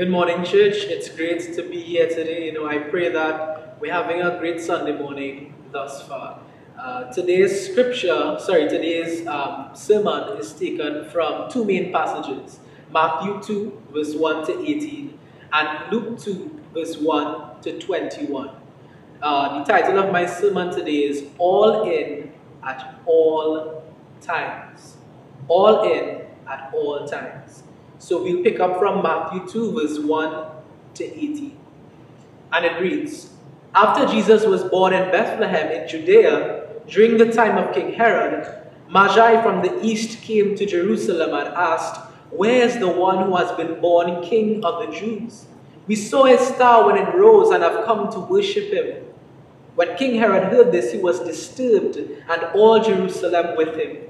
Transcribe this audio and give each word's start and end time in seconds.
Good 0.00 0.08
morning, 0.08 0.44
church. 0.44 0.76
It's 0.84 1.10
great 1.10 1.54
to 1.56 1.62
be 1.62 1.78
here 1.78 2.08
today. 2.08 2.46
You 2.46 2.54
know, 2.54 2.66
I 2.66 2.78
pray 2.78 3.10
that 3.12 3.78
we're 3.82 3.92
having 3.92 4.22
a 4.22 4.38
great 4.38 4.58
Sunday 4.58 4.98
morning 4.98 5.52
thus 5.72 6.08
far. 6.08 6.40
Uh, 6.78 7.12
today's 7.12 7.68
scripture, 7.68 8.38
sorry, 8.40 8.66
today's 8.66 9.26
um, 9.26 9.68
sermon 9.74 10.38
is 10.38 10.54
taken 10.54 11.06
from 11.10 11.50
two 11.50 11.66
main 11.66 11.92
passages 11.92 12.60
Matthew 12.90 13.42
2, 13.42 13.82
verse 13.92 14.14
1 14.14 14.46
to 14.46 14.62
18, 14.62 15.18
and 15.52 15.92
Luke 15.92 16.18
2, 16.18 16.60
verse 16.72 16.96
1 16.96 17.60
to 17.60 17.78
21. 17.78 18.50
Uh, 19.20 19.58
the 19.58 19.70
title 19.70 19.98
of 19.98 20.10
my 20.10 20.24
sermon 20.24 20.74
today 20.74 21.04
is 21.04 21.26
All 21.36 21.82
In 21.86 22.32
at 22.62 22.98
All 23.04 23.84
Times. 24.22 24.96
All 25.46 25.82
In 25.92 26.22
at 26.48 26.70
All 26.72 27.06
Times. 27.06 27.64
So 28.00 28.22
we'll 28.22 28.42
pick 28.42 28.60
up 28.60 28.78
from 28.78 29.02
Matthew 29.02 29.46
2, 29.46 29.72
verse 29.72 29.98
1 29.98 30.46
to 30.94 31.04
18. 31.04 31.54
And 32.50 32.64
it 32.64 32.80
reads 32.80 33.28
After 33.74 34.06
Jesus 34.06 34.46
was 34.46 34.64
born 34.64 34.94
in 34.94 35.10
Bethlehem 35.10 35.70
in 35.70 35.86
Judea, 35.86 36.66
during 36.88 37.18
the 37.18 37.30
time 37.30 37.58
of 37.58 37.74
King 37.74 37.92
Herod, 37.92 38.70
Magi 38.88 39.42
from 39.42 39.60
the 39.60 39.84
east 39.84 40.22
came 40.22 40.56
to 40.56 40.64
Jerusalem 40.64 41.34
and 41.34 41.54
asked, 41.54 42.00
Where 42.30 42.64
is 42.64 42.78
the 42.78 42.88
one 42.88 43.26
who 43.26 43.36
has 43.36 43.52
been 43.52 43.78
born 43.82 44.22
King 44.22 44.64
of 44.64 44.86
the 44.86 44.98
Jews? 44.98 45.44
We 45.86 45.94
saw 45.94 46.24
his 46.24 46.40
star 46.40 46.86
when 46.86 46.96
it 46.96 47.14
rose 47.14 47.50
and 47.50 47.62
have 47.62 47.84
come 47.84 48.10
to 48.12 48.20
worship 48.20 48.72
him. 48.72 49.04
When 49.74 49.94
King 49.98 50.14
Herod 50.14 50.44
heard 50.44 50.72
this, 50.72 50.90
he 50.90 50.98
was 50.98 51.20
disturbed, 51.20 51.96
and 51.96 52.44
all 52.54 52.82
Jerusalem 52.82 53.56
with 53.58 53.76
him. 53.76 54.09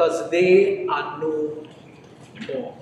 because 0.00 0.30
they 0.30 0.86
are 0.86 1.20
no 1.20 1.66
more. 2.48 2.76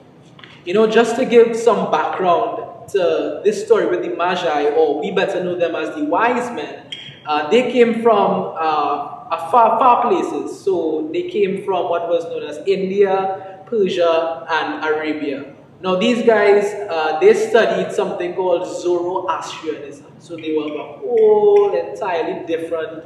You 0.65 0.75
know, 0.75 0.87
just 0.87 1.17
to 1.17 1.25
give 1.25 1.57
some 1.57 1.91
background 1.91 2.89
to 2.91 3.41
this 3.45 3.65
story 3.65 3.87
with 3.87 4.03
the 4.03 4.15
Magi, 4.15 4.71
or 4.71 5.01
we 5.01 5.11
better 5.11 5.43
know 5.43 5.57
them 5.57 5.75
as 5.75 5.95
the 5.97 6.05
wise 6.05 6.51
men, 6.55 6.91
uh, 7.27 7.51
they 7.51 7.73
came 7.73 8.03
from 8.03 8.55
uh, 8.57 9.51
far, 9.51 9.79
far 9.79 10.09
places. 10.09 10.61
So 10.61 11.11
they 11.13 11.29
came 11.29 11.65
from 11.65 11.89
what 11.89 12.09
was 12.09 12.25
known 12.25 12.45
as 12.45 12.59
India, 12.67 13.63
Persia, 13.67 14.47
and 14.51 14.85
Arabia. 14.85 15.55
Now 15.81 15.97
these 15.97 16.25
guys, 16.25 16.73
uh, 16.89 17.19
they 17.21 17.35
studied 17.35 17.93
something 17.93 18.35
called 18.35 18.67
Zoroastrianism. 18.83 20.07
So 20.19 20.37
they 20.37 20.57
were 20.57 20.73
a 20.73 20.99
whole 20.99 21.75
entirely 21.75 22.47
different 22.47 23.05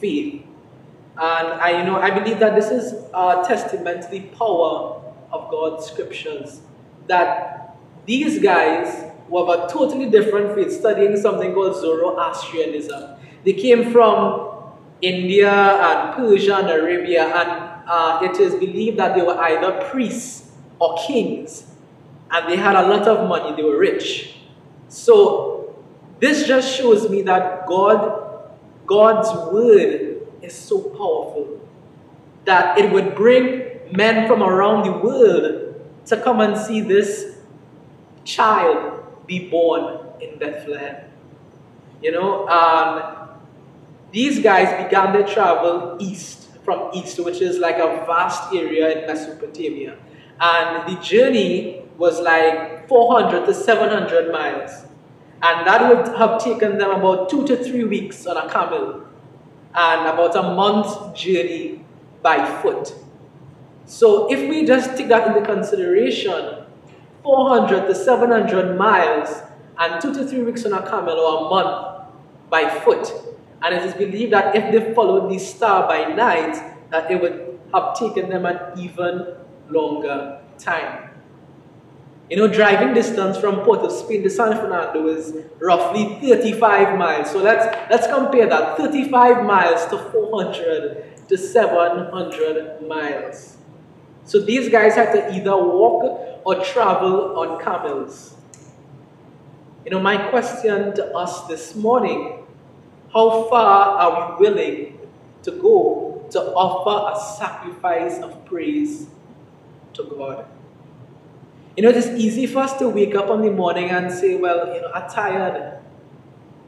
faith. 0.00 0.44
And 1.20 1.48
I, 1.60 1.78
you 1.78 1.84
know, 1.84 2.00
I 2.00 2.10
believe 2.18 2.38
that 2.38 2.54
this 2.54 2.70
is 2.70 2.94
a 3.12 3.44
testament 3.46 4.04
to 4.04 4.08
the 4.08 4.20
power 4.38 5.02
of 5.30 5.50
God's 5.50 5.84
scriptures. 5.84 6.62
That 7.08 7.76
these 8.06 8.42
guys 8.42 9.12
were 9.28 9.42
of 9.42 9.48
a 9.50 9.70
totally 9.70 10.08
different 10.08 10.54
faith, 10.54 10.72
studying 10.72 11.18
something 11.18 11.52
called 11.52 11.76
Zoroastrianism. 11.76 13.16
They 13.44 13.52
came 13.52 13.92
from 13.92 14.72
India 15.02 15.52
and 15.52 16.14
Persia 16.16 16.56
and 16.56 16.70
Arabia, 16.70 17.26
and 17.26 17.82
uh, 17.86 18.20
it 18.22 18.40
is 18.40 18.54
believed 18.54 18.98
that 18.98 19.14
they 19.14 19.20
were 19.20 19.38
either 19.38 19.90
priests 19.90 20.52
or 20.78 20.96
kings, 21.06 21.66
and 22.30 22.50
they 22.50 22.56
had 22.56 22.76
a 22.76 22.88
lot 22.88 23.06
of 23.06 23.28
money, 23.28 23.54
they 23.56 23.62
were 23.62 23.78
rich. 23.78 24.36
So, 24.88 25.76
this 26.18 26.46
just 26.46 26.74
shows 26.74 27.10
me 27.10 27.20
that 27.22 27.66
God, 27.66 28.48
God's 28.86 29.52
word 29.52 30.09
is 30.42 30.54
so 30.54 30.80
powerful 30.80 31.60
that 32.44 32.78
it 32.78 32.90
would 32.90 33.14
bring 33.14 33.80
men 33.92 34.26
from 34.26 34.42
around 34.42 34.84
the 34.84 34.92
world 34.92 35.80
to 36.06 36.16
come 36.16 36.40
and 36.40 36.56
see 36.56 36.80
this 36.80 37.36
child 38.24 39.04
be 39.26 39.48
born 39.48 40.06
in 40.20 40.38
Bethlehem. 40.38 41.04
You 42.02 42.12
know, 42.12 42.48
um, 42.48 43.28
these 44.12 44.40
guys 44.40 44.82
began 44.84 45.12
their 45.12 45.26
travel 45.26 45.96
east, 46.00 46.48
from 46.64 46.90
east, 46.94 47.18
which 47.20 47.40
is 47.40 47.58
like 47.58 47.76
a 47.76 48.04
vast 48.06 48.52
area 48.52 48.98
in 48.98 49.06
Mesopotamia. 49.06 49.96
And 50.40 50.88
the 50.88 51.00
journey 51.02 51.82
was 51.98 52.20
like 52.20 52.88
400 52.88 53.46
to 53.46 53.54
700 53.54 54.32
miles. 54.32 54.70
And 55.42 55.66
that 55.66 55.88
would 55.88 56.16
have 56.16 56.42
taken 56.42 56.78
them 56.78 56.90
about 56.90 57.28
two 57.28 57.46
to 57.46 57.56
three 57.56 57.84
weeks 57.84 58.26
on 58.26 58.36
a 58.36 58.50
camel 58.50 59.06
and 59.74 60.08
about 60.08 60.36
a 60.36 60.42
month's 60.42 61.20
journey 61.20 61.84
by 62.22 62.44
foot. 62.60 62.94
So 63.86 64.30
if 64.32 64.48
we 64.48 64.64
just 64.64 64.96
take 64.96 65.08
that 65.08 65.28
into 65.28 65.46
consideration, 65.46 66.64
400 67.22 67.86
to 67.86 67.94
700 67.94 68.78
miles 68.78 69.42
and 69.78 70.00
two 70.00 70.14
to 70.14 70.26
three 70.26 70.42
weeks 70.42 70.64
on 70.64 70.72
a 70.72 70.82
camel 70.88 71.18
or 71.18 71.46
a 71.46 71.50
month 71.50 72.06
by 72.48 72.68
foot. 72.68 73.12
And 73.62 73.74
it 73.74 73.82
is 73.82 73.94
believed 73.94 74.32
that 74.32 74.54
if 74.54 74.72
they 74.72 74.94
followed 74.94 75.30
the 75.30 75.38
star 75.38 75.86
by 75.86 76.14
night, 76.14 76.56
that 76.90 77.10
it 77.10 77.20
would 77.20 77.58
have 77.74 77.98
taken 77.98 78.28
them 78.30 78.46
an 78.46 78.78
even 78.78 79.34
longer 79.68 80.40
time. 80.58 81.09
You 82.30 82.36
know, 82.36 82.46
driving 82.46 82.94
distance 82.94 83.36
from 83.38 83.56
Port 83.62 83.80
of 83.80 83.90
Spain 83.90 84.22
to 84.22 84.30
San 84.30 84.52
Fernando 84.52 85.08
is 85.08 85.34
roughly 85.58 86.16
35 86.20 86.96
miles. 86.96 87.28
So 87.28 87.42
let's, 87.42 87.66
let's 87.90 88.06
compare 88.06 88.48
that 88.48 88.76
35 88.76 89.44
miles 89.44 89.84
to 89.86 89.98
400 89.98 91.26
to 91.28 91.36
700 91.36 92.86
miles. 92.86 93.56
So 94.24 94.40
these 94.40 94.68
guys 94.68 94.94
had 94.94 95.12
to 95.12 95.34
either 95.34 95.56
walk 95.56 96.40
or 96.44 96.64
travel 96.64 97.36
on 97.36 97.60
camels. 97.60 98.36
You 99.84 99.90
know, 99.90 100.00
my 100.00 100.16
question 100.30 100.94
to 100.94 101.06
us 101.16 101.48
this 101.48 101.74
morning 101.74 102.46
how 103.12 103.48
far 103.48 103.98
are 103.98 104.38
we 104.38 104.46
willing 104.46 104.98
to 105.42 105.50
go 105.50 106.24
to 106.30 106.40
offer 106.54 107.12
a 107.12 107.38
sacrifice 107.38 108.20
of 108.20 108.44
praise 108.44 109.08
to 109.94 110.04
God? 110.04 110.46
You 111.76 111.84
know, 111.84 111.90
it's 111.90 112.08
easy 112.08 112.46
for 112.46 112.60
us 112.60 112.78
to 112.78 112.88
wake 112.88 113.14
up 113.14 113.30
in 113.30 113.42
the 113.42 113.50
morning 113.50 113.90
and 113.90 114.12
say, 114.12 114.34
well, 114.34 114.74
you 114.74 114.80
know, 114.82 114.90
I'm 114.92 115.08
tired. 115.08 115.78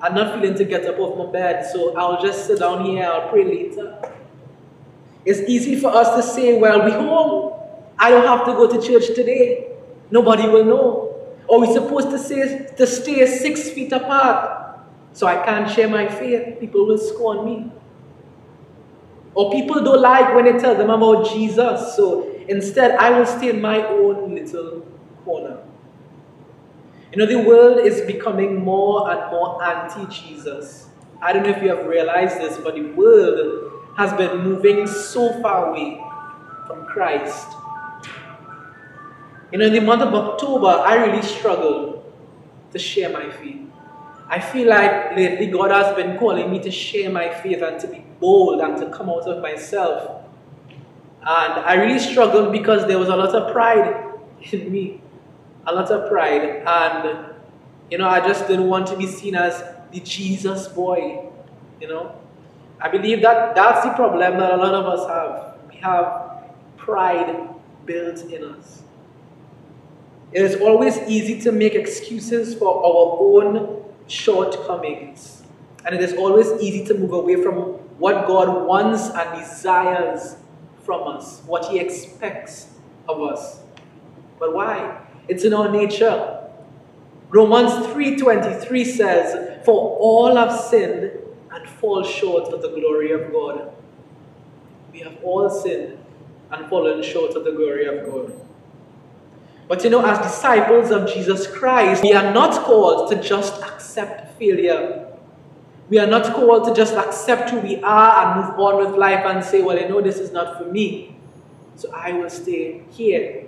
I'm 0.00 0.14
not 0.14 0.34
feeling 0.34 0.56
to 0.56 0.64
get 0.64 0.84
up 0.86 0.98
off 0.98 1.18
my 1.18 1.30
bed, 1.30 1.66
so 1.72 1.96
I'll 1.96 2.20
just 2.20 2.46
sit 2.46 2.58
down 2.58 2.84
here, 2.84 3.04
I'll 3.04 3.28
pray 3.28 3.44
later. 3.44 4.00
It's 5.24 5.40
easy 5.48 5.78
for 5.78 5.94
us 5.94 6.16
to 6.16 6.22
say, 6.22 6.58
well, 6.58 6.84
we 6.84 6.90
home. 6.90 7.52
I 7.98 8.10
don't 8.10 8.26
have 8.26 8.44
to 8.46 8.52
go 8.52 8.68
to 8.68 8.84
church 8.84 9.14
today. 9.14 9.68
Nobody 10.10 10.48
will 10.48 10.64
know. 10.64 11.08
Or 11.46 11.60
we're 11.60 11.72
supposed 11.72 12.10
to, 12.10 12.18
say, 12.18 12.68
to 12.76 12.86
stay 12.86 13.26
six 13.26 13.70
feet 13.70 13.92
apart. 13.92 14.80
So 15.12 15.26
I 15.26 15.44
can't 15.44 15.70
share 15.70 15.88
my 15.88 16.08
faith. 16.08 16.58
People 16.58 16.86
will 16.86 16.98
scorn 16.98 17.44
me. 17.44 17.70
Or 19.34 19.52
people 19.52 19.82
don't 19.82 20.00
like 20.00 20.34
when 20.34 20.46
I 20.48 20.58
tell 20.58 20.74
them 20.74 20.90
about 20.90 21.28
Jesus. 21.32 21.94
So 21.94 22.28
instead, 22.48 22.92
I 22.96 23.18
will 23.18 23.26
stay 23.26 23.50
in 23.50 23.60
my 23.60 23.86
own 23.86 24.34
little 24.34 24.86
corner. 25.24 25.58
You 27.12 27.18
know, 27.18 27.26
the 27.26 27.46
world 27.46 27.78
is 27.86 28.00
becoming 28.02 28.64
more 28.64 29.10
and 29.10 29.30
more 29.30 29.62
anti 29.62 30.06
Jesus. 30.06 30.86
I 31.20 31.32
don't 31.32 31.42
know 31.42 31.50
if 31.50 31.62
you 31.62 31.68
have 31.68 31.86
realized 31.86 32.38
this, 32.38 32.58
but 32.58 32.74
the 32.74 32.90
world 32.92 33.72
has 33.96 34.12
been 34.14 34.38
moving 34.42 34.86
so 34.86 35.40
far 35.42 35.68
away 35.68 36.02
from 36.66 36.86
Christ. 36.86 37.48
You 39.52 39.58
know, 39.58 39.66
in 39.66 39.72
the 39.74 39.80
month 39.80 40.00
of 40.00 40.14
October, 40.14 40.68
I 40.68 41.04
really 41.04 41.22
struggled 41.22 42.10
to 42.72 42.78
share 42.78 43.10
my 43.10 43.28
faith. 43.30 43.60
I 44.28 44.40
feel 44.40 44.70
like 44.70 45.14
lately 45.14 45.48
God 45.48 45.70
has 45.70 45.94
been 45.94 46.18
calling 46.18 46.50
me 46.50 46.58
to 46.60 46.70
share 46.70 47.10
my 47.10 47.28
faith 47.28 47.60
and 47.60 47.78
to 47.80 47.86
be 47.86 48.02
bold 48.18 48.62
and 48.62 48.78
to 48.78 48.88
come 48.88 49.10
out 49.10 49.28
of 49.28 49.42
myself. 49.42 50.24
And 51.20 51.52
I 51.52 51.74
really 51.74 51.98
struggled 51.98 52.50
because 52.50 52.86
there 52.86 52.98
was 52.98 53.10
a 53.10 53.16
lot 53.16 53.34
of 53.34 53.52
pride 53.52 54.14
in 54.52 54.72
me. 54.72 55.01
A 55.66 55.72
lot 55.72 55.90
of 55.90 56.08
pride. 56.10 56.62
And, 56.66 57.26
you 57.90 57.98
know, 57.98 58.08
I 58.08 58.20
just 58.20 58.48
didn't 58.48 58.68
want 58.68 58.86
to 58.88 58.96
be 58.96 59.06
seen 59.06 59.34
as 59.34 59.62
the 59.92 60.00
Jesus 60.00 60.68
boy, 60.68 61.28
you 61.80 61.88
know. 61.88 62.16
I 62.80 62.88
believe 62.88 63.22
that 63.22 63.54
that's 63.54 63.84
the 63.84 63.92
problem 63.92 64.38
that 64.38 64.52
a 64.52 64.56
lot 64.56 64.74
of 64.74 64.86
us 64.86 65.08
have. 65.08 65.58
We 65.68 65.76
have 65.76 66.48
pride 66.76 67.48
built 67.86 68.20
in 68.32 68.44
us. 68.44 68.82
It 70.32 70.42
is 70.42 70.60
always 70.60 70.98
easy 71.06 71.40
to 71.42 71.52
make 71.52 71.74
excuses 71.74 72.54
for 72.54 72.74
our 72.74 73.18
own 73.20 73.84
shortcomings. 74.08 75.42
And 75.84 75.94
it 75.94 76.00
is 76.00 76.14
always 76.14 76.50
easy 76.60 76.84
to 76.86 76.94
move 76.94 77.12
away 77.12 77.42
from 77.42 77.54
what 77.98 78.26
God 78.26 78.66
wants 78.66 79.10
and 79.10 79.38
desires 79.38 80.36
from 80.84 81.06
us, 81.06 81.42
what 81.46 81.66
He 81.66 81.78
expects 81.78 82.68
of 83.08 83.20
us. 83.20 83.60
But 84.38 84.54
why? 84.54 85.00
It's 85.32 85.44
in 85.44 85.54
our 85.54 85.70
nature. 85.70 86.16
Romans 87.30 87.86
3:23 87.86 88.84
says, 88.84 89.26
"For 89.64 89.96
all 89.98 90.36
have 90.36 90.52
sinned 90.52 91.10
and 91.54 91.68
fall 91.68 92.02
short 92.02 92.52
of 92.52 92.62
the 92.62 92.68
glory 92.68 93.12
of 93.12 93.32
God. 93.32 93.72
We 94.92 95.00
have 95.00 95.16
all 95.22 95.48
sinned 95.48 95.98
and 96.50 96.68
fallen 96.68 97.02
short 97.02 97.34
of 97.34 97.44
the 97.44 97.52
glory 97.52 97.86
of 97.86 98.06
God. 98.10 98.32
But 99.68 99.84
you 99.84 99.90
know, 99.90 100.04
as 100.04 100.18
disciples 100.18 100.90
of 100.90 101.08
Jesus 101.12 101.46
Christ, 101.46 102.02
we 102.02 102.12
are 102.12 102.32
not 102.32 102.64
called 102.64 103.10
to 103.10 103.22
just 103.22 103.62
accept 103.62 104.38
failure. 104.38 105.06
We 105.88 105.98
are 105.98 106.06
not 106.06 106.34
called 106.34 106.64
to 106.66 106.74
just 106.74 106.94
accept 106.94 107.50
who 107.50 107.60
we 107.60 107.82
are 107.82 108.10
and 108.22 108.40
move 108.40 108.58
on 108.58 108.84
with 108.84 108.96
life 108.96 109.24
and 109.24 109.44
say, 109.44 109.62
well, 109.62 109.78
you 109.78 109.88
know, 109.88 110.00
this 110.00 110.18
is 110.18 110.32
not 110.32 110.58
for 110.58 110.64
me. 110.64 111.16
So 111.76 111.90
I 111.94 112.12
will 112.12 112.30
stay 112.30 112.82
here. 112.90 113.46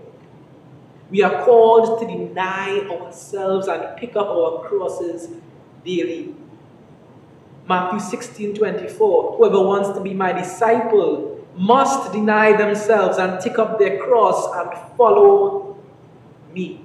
We 1.11 1.23
are 1.23 1.45
called 1.45 2.01
to 2.01 2.07
deny 2.07 2.81
ourselves 2.91 3.69
and 3.69 3.97
pick 3.97 4.17
up 4.17 4.27
our 4.29 4.67
crosses 4.69 5.29
daily. 5.85 6.35
Matthew 7.69 8.01
16 8.01 8.55
24. 8.55 9.37
Whoever 9.37 9.61
wants 9.61 9.91
to 9.97 10.01
be 10.01 10.15
my 10.15 10.33
disciple 10.33 11.47
must 11.57 12.13
deny 12.13 12.57
themselves 12.57 13.19
and 13.19 13.41
take 13.41 13.59
up 13.59 13.79
their 13.79 13.99
cross 13.99 14.47
and 14.57 14.97
follow 14.97 15.77
me. 16.53 16.85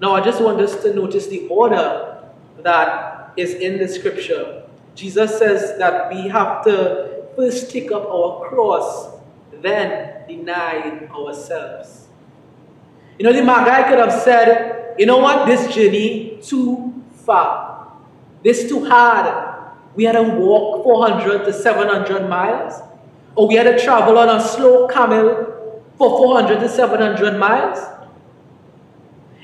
Now, 0.00 0.14
I 0.14 0.20
just 0.20 0.40
want 0.40 0.60
us 0.60 0.80
to 0.82 0.94
notice 0.94 1.26
the 1.26 1.48
order 1.48 2.22
that 2.58 3.32
is 3.36 3.54
in 3.54 3.78
the 3.78 3.88
scripture. 3.88 4.64
Jesus 4.94 5.38
says 5.38 5.78
that 5.78 6.12
we 6.12 6.28
have 6.28 6.64
to 6.64 7.26
first 7.36 7.70
take 7.70 7.92
up 7.92 8.06
our 8.06 8.48
cross, 8.48 9.16
then 9.60 10.26
deny 10.26 11.08
ourselves. 11.10 12.07
You 13.18 13.24
know, 13.24 13.32
the 13.32 13.42
Magi 13.42 13.88
could 13.88 13.98
have 13.98 14.12
said, 14.12 14.94
you 14.98 15.06
know 15.06 15.18
what, 15.18 15.46
this 15.46 15.74
journey 15.74 16.38
too 16.42 17.02
far. 17.24 17.92
This 18.44 18.68
too 18.68 18.84
hard. 18.88 19.72
We 19.96 20.04
had 20.04 20.12
to 20.12 20.22
walk 20.22 20.84
400 20.84 21.44
to 21.44 21.52
700 21.52 22.28
miles. 22.28 22.80
Or 23.34 23.48
we 23.48 23.54
had 23.54 23.64
to 23.64 23.82
travel 23.82 24.18
on 24.18 24.28
a 24.28 24.40
slow 24.40 24.86
camel 24.86 25.82
for 25.96 26.16
400 26.16 26.60
to 26.60 26.68
700 26.68 27.38
miles. 27.38 27.78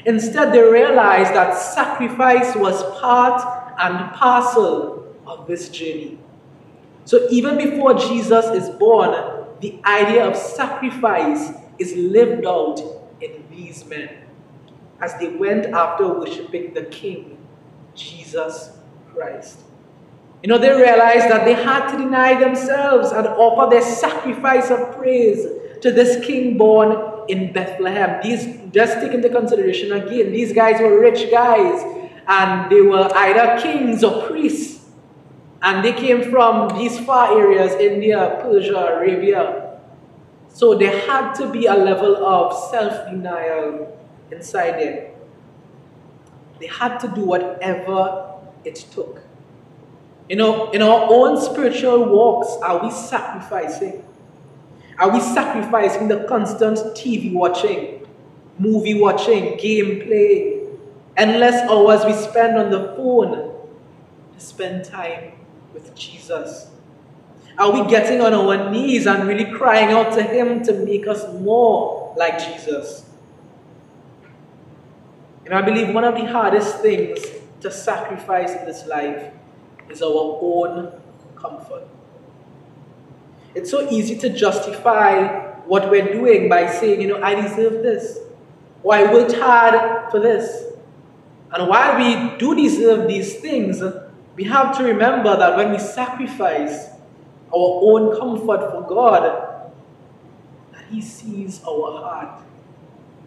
Instead, 0.07 0.53
they 0.53 0.63
realized 0.63 1.35
that 1.35 1.57
sacrifice 1.57 2.55
was 2.55 2.83
part 3.01 3.43
and 3.79 4.13
parcel 4.15 5.15
of 5.27 5.47
this 5.49 5.69
journey. 5.69 6.19
So 7.07 7.27
even 7.31 7.57
before 7.57 7.95
Jesus 7.95 8.47
is 8.47 8.71
born, 8.71 9.47
the 9.61 9.81
idea 9.85 10.27
of 10.27 10.37
sacrifice 10.37 11.53
is 11.79 11.95
lived 11.97 12.47
out 12.47 12.81
in 13.21 13.45
these 13.51 13.85
men 13.85 14.09
as 15.01 15.15
they 15.19 15.29
went 15.29 15.67
after 15.67 16.09
worshiping 16.09 16.73
the 16.75 16.85
King, 16.85 17.39
Jesus 17.95 18.71
Christ. 19.13 19.59
You 20.43 20.49
know, 20.49 20.59
they 20.59 20.71
realized 20.71 21.31
that 21.31 21.45
they 21.45 21.55
had 21.55 21.91
to 21.91 21.97
deny 21.97 22.39
themselves 22.39 23.13
and 23.13 23.27
offer 23.27 23.71
their 23.71 23.83
sacrifice 23.83 24.71
of 24.71 24.95
praise 24.95 25.47
to 25.81 25.91
this 25.91 26.25
king 26.25 26.59
born 26.59 27.25
in 27.29 27.53
Bethlehem. 27.53 28.21
These, 28.23 28.73
just 28.73 29.01
take 29.01 29.13
into 29.13 29.31
consideration 29.31 29.93
again, 29.93 30.33
these 30.33 30.53
guys 30.53 30.81
were 30.81 31.01
rich 31.01 31.31
guys 31.31 31.83
and 32.27 32.71
they 32.71 32.83
were 32.83 33.09
either 33.15 33.63
kings 33.63 34.05
or 34.05 34.27
priests. 34.27 34.85
And 35.63 35.83
they 35.83 35.95
came 35.95 36.31
from 36.31 36.77
these 36.77 36.99
far 37.01 37.39
areas, 37.39 37.73
India, 37.73 38.39
Persia, 38.43 38.77
Arabia. 38.77 39.64
So 40.55 40.77
there 40.77 41.01
had 41.11 41.35
to 41.35 41.51
be 41.51 41.67
a 41.67 41.75
level 41.75 42.25
of 42.25 42.71
self-denial 42.71 43.99
inside 44.31 44.81
them. 44.81 45.07
They 46.61 46.69
had 46.69 46.99
to 46.99 47.09
do 47.09 47.25
whatever 47.25 48.37
it 48.65 48.77
took. 48.77 49.21
You 50.29 50.37
know, 50.37 50.71
in 50.71 50.81
our 50.81 51.09
own 51.11 51.41
spiritual 51.41 52.05
walks, 52.05 52.57
are 52.63 52.85
we 52.85 52.93
sacrificing? 52.93 54.05
Are 54.97 55.11
we 55.11 55.19
sacrificing 55.21 56.07
the 56.07 56.25
constant 56.29 56.79
TV 56.97 57.33
watching, 57.33 58.07
movie 58.57 59.01
watching, 59.01 59.57
game 59.57 60.07
playing, 60.07 60.79
endless 61.17 61.69
hours 61.69 62.05
we 62.07 62.13
spend 62.13 62.57
on 62.57 62.71
the 62.71 62.95
phone 62.95 63.53
to 64.35 64.41
spend 64.41 64.85
time 64.85 65.33
with 65.73 65.93
Jesus? 65.97 66.71
Are 67.57 67.71
we 67.71 67.89
getting 67.89 68.21
on 68.21 68.35
our 68.35 68.71
knees 68.71 69.07
and 69.07 69.29
really 69.29 69.45
crying 69.45 69.93
out 69.93 70.13
to 70.15 70.23
Him 70.23 70.65
to 70.65 70.73
make 70.73 71.07
us 71.07 71.25
more 71.41 72.15
like 72.17 72.39
Jesus? 72.39 73.05
And 75.45 75.55
I 75.55 75.63
believe 75.63 75.95
one 75.95 76.05
of 76.05 76.15
the 76.15 76.25
hardest 76.25 76.81
things 76.81 77.21
to 77.61 77.71
sacrifice 77.71 78.51
in 78.51 78.65
this 78.65 78.87
life 78.87 79.33
is 79.89 80.03
our 80.03 80.39
own 80.41 81.01
comfort. 81.37 81.87
It's 83.55 83.71
so 83.71 83.89
easy 83.89 84.19
to 84.19 84.31
justify 84.31 85.53
what 85.67 85.91
we're 85.91 86.13
doing 86.13 86.49
by 86.49 86.71
saying, 86.71 87.01
you 87.01 87.09
know, 87.09 87.23
I 87.23 87.35
deserve 87.35 87.83
this, 87.83 88.19
or 88.83 88.95
I 88.95 89.13
worked 89.13 89.35
hard 89.35 90.11
for 90.11 90.19
this. 90.19 90.65
And 91.53 91.69
while 91.69 91.97
we 91.97 92.37
do 92.39 92.55
deserve 92.55 93.07
these 93.07 93.37
things, 93.37 93.81
we 94.35 94.45
have 94.45 94.77
to 94.79 94.85
remember 94.85 95.37
that 95.37 95.57
when 95.57 95.71
we 95.71 95.79
sacrifice 95.79 96.89
our 97.55 97.81
own 97.83 98.19
comfort 98.19 98.71
for 98.71 98.83
God, 98.89 99.73
that 100.73 100.85
He 100.91 101.01
sees 101.01 101.63
our 101.65 102.01
heart. 102.01 102.43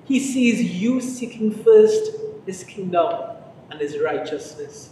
He 0.06 0.20
sees 0.20 0.62
you 0.62 1.02
seeking 1.02 1.52
first 1.52 2.12
his 2.48 2.64
kingdom 2.64 3.36
and 3.70 3.80
his 3.80 4.00
righteousness. 4.00 4.90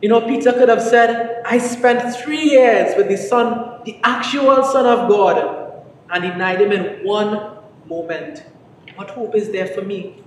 You 0.00 0.08
know, 0.08 0.20
Peter 0.20 0.52
could 0.52 0.68
have 0.68 0.82
said, 0.82 1.42
I 1.44 1.58
spent 1.58 2.14
three 2.16 2.42
years 2.42 2.96
with 2.96 3.08
the 3.08 3.16
Son, 3.16 3.80
the 3.84 4.00
actual 4.04 4.64
Son 4.64 4.86
of 4.86 5.08
God, 5.08 5.84
and 6.10 6.22
denied 6.22 6.60
him 6.60 6.72
in 6.72 7.04
one 7.04 7.58
moment. 7.86 8.44
What 8.94 9.10
hope 9.10 9.34
is 9.34 9.50
there 9.50 9.66
for 9.66 9.82
me? 9.82 10.22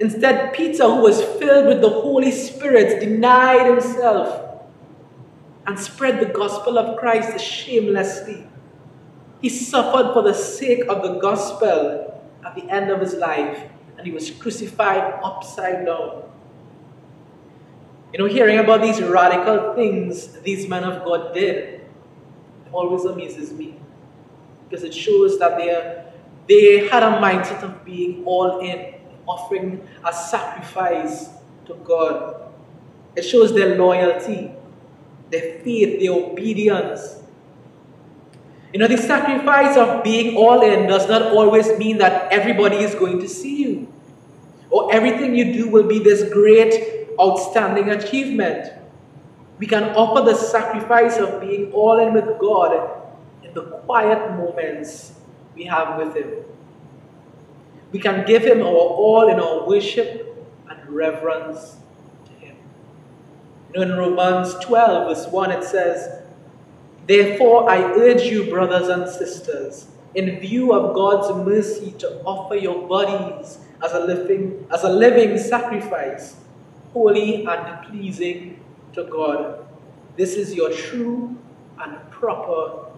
Instead, 0.00 0.52
Peter, 0.54 0.84
who 0.84 1.02
was 1.02 1.22
filled 1.22 1.66
with 1.66 1.80
the 1.80 1.90
Holy 1.90 2.30
Spirit, 2.30 3.00
denied 3.00 3.66
himself 3.66 4.49
and 5.70 5.78
spread 5.78 6.18
the 6.18 6.26
gospel 6.26 6.76
of 6.80 6.98
Christ 6.98 7.38
shamelessly. 7.38 8.44
He 9.40 9.48
suffered 9.48 10.12
for 10.12 10.20
the 10.20 10.34
sake 10.34 10.82
of 10.88 11.04
the 11.04 11.20
gospel 11.20 12.20
at 12.44 12.56
the 12.56 12.68
end 12.68 12.90
of 12.90 13.00
his 13.00 13.14
life, 13.14 13.70
and 13.96 14.04
he 14.04 14.12
was 14.12 14.32
crucified 14.32 15.20
upside 15.22 15.86
down. 15.86 16.24
You 18.12 18.18
know, 18.18 18.26
hearing 18.26 18.58
about 18.58 18.82
these 18.82 19.00
radical 19.00 19.74
things 19.76 20.40
these 20.40 20.68
men 20.68 20.82
of 20.82 21.04
God 21.04 21.32
did 21.32 21.82
always 22.72 23.04
amazes 23.04 23.52
me 23.52 23.76
because 24.68 24.82
it 24.82 24.92
shows 24.92 25.38
that 25.38 25.56
they, 25.56 26.04
they 26.48 26.88
had 26.88 27.04
a 27.04 27.20
mindset 27.20 27.62
of 27.62 27.84
being 27.84 28.24
all 28.24 28.58
in, 28.58 28.94
offering 29.28 29.86
a 30.04 30.12
sacrifice 30.12 31.28
to 31.66 31.74
God. 31.84 32.42
It 33.14 33.22
shows 33.22 33.54
their 33.54 33.76
loyalty, 33.76 34.50
their 35.30 35.60
faith, 35.60 36.00
their 36.00 36.12
obedience. 36.12 37.22
You 38.72 38.78
know, 38.78 38.86
the 38.86 38.98
sacrifice 38.98 39.76
of 39.76 40.04
being 40.04 40.36
all 40.36 40.62
in 40.62 40.86
does 40.86 41.08
not 41.08 41.22
always 41.22 41.76
mean 41.78 41.98
that 41.98 42.32
everybody 42.32 42.76
is 42.76 42.94
going 42.94 43.18
to 43.20 43.28
see 43.28 43.62
you 43.62 43.92
or 44.70 44.92
everything 44.94 45.34
you 45.34 45.52
do 45.52 45.68
will 45.68 45.86
be 45.86 45.98
this 45.98 46.32
great, 46.32 47.08
outstanding 47.20 47.90
achievement. 47.90 48.72
We 49.58 49.66
can 49.66 49.84
offer 49.96 50.24
the 50.24 50.34
sacrifice 50.34 51.18
of 51.18 51.40
being 51.40 51.72
all 51.72 51.98
in 51.98 52.14
with 52.14 52.38
God 52.38 53.02
in 53.42 53.52
the 53.52 53.62
quiet 53.62 54.36
moments 54.36 55.12
we 55.54 55.64
have 55.64 55.98
with 55.98 56.16
Him. 56.16 56.44
We 57.92 57.98
can 57.98 58.24
give 58.24 58.42
Him 58.42 58.60
our 58.60 58.66
all 58.66 59.28
in 59.28 59.40
our 59.40 59.66
worship 59.66 60.26
and 60.70 60.88
reverence 60.88 61.76
to 62.26 62.32
Him. 62.32 62.56
You 62.56 62.56
know, 62.56 63.59
in 63.74 63.92
Romans 63.92 64.54
12, 64.64 65.08
verse 65.08 65.32
1, 65.32 65.50
it 65.52 65.64
says, 65.64 66.22
Therefore, 67.06 67.68
I 67.70 67.82
urge 67.82 68.22
you, 68.22 68.50
brothers 68.50 68.88
and 68.88 69.08
sisters, 69.08 69.88
in 70.14 70.40
view 70.40 70.72
of 70.72 70.94
God's 70.94 71.46
mercy, 71.46 71.92
to 71.98 72.22
offer 72.22 72.56
your 72.56 72.86
bodies 72.88 73.58
as 73.82 73.92
a 73.92 74.00
living, 74.00 74.66
as 74.72 74.84
a 74.84 74.88
living 74.88 75.38
sacrifice, 75.38 76.36
holy 76.92 77.46
and 77.46 77.86
pleasing 77.86 78.60
to 78.92 79.04
God. 79.04 79.66
This 80.16 80.34
is 80.34 80.54
your 80.54 80.72
true 80.72 81.36
and 81.80 82.10
proper 82.10 82.90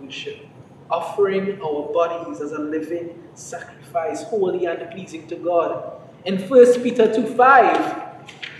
worship. 0.00 0.46
Offering 0.90 1.60
our 1.62 1.92
bodies 1.92 2.40
as 2.40 2.52
a 2.52 2.60
living 2.60 3.22
sacrifice, 3.34 4.22
holy 4.24 4.66
and 4.66 4.90
pleasing 4.90 5.26
to 5.28 5.36
God. 5.36 6.00
In 6.24 6.38
1 6.48 6.82
Peter 6.82 7.12
2 7.12 7.34
5, 7.34 8.06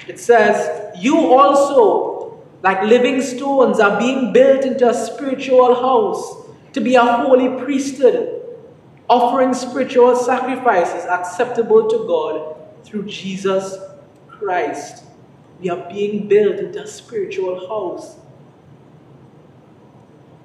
it 0.08 0.18
says, 0.18 0.85
You 0.98 1.34
also, 1.34 2.42
like 2.62 2.82
living 2.82 3.20
stones, 3.20 3.80
are 3.80 3.98
being 3.98 4.32
built 4.32 4.64
into 4.64 4.88
a 4.88 4.94
spiritual 4.94 5.74
house 5.74 6.46
to 6.72 6.80
be 6.80 6.94
a 6.94 7.02
holy 7.02 7.48
priesthood, 7.62 8.42
offering 9.08 9.54
spiritual 9.54 10.16
sacrifices 10.16 11.04
acceptable 11.04 11.88
to 11.88 11.98
God 12.06 12.56
through 12.84 13.06
Jesus 13.06 13.76
Christ. 14.28 15.04
We 15.60 15.70
are 15.70 15.88
being 15.88 16.28
built 16.28 16.56
into 16.56 16.82
a 16.82 16.86
spiritual 16.86 17.66
house. 17.68 18.16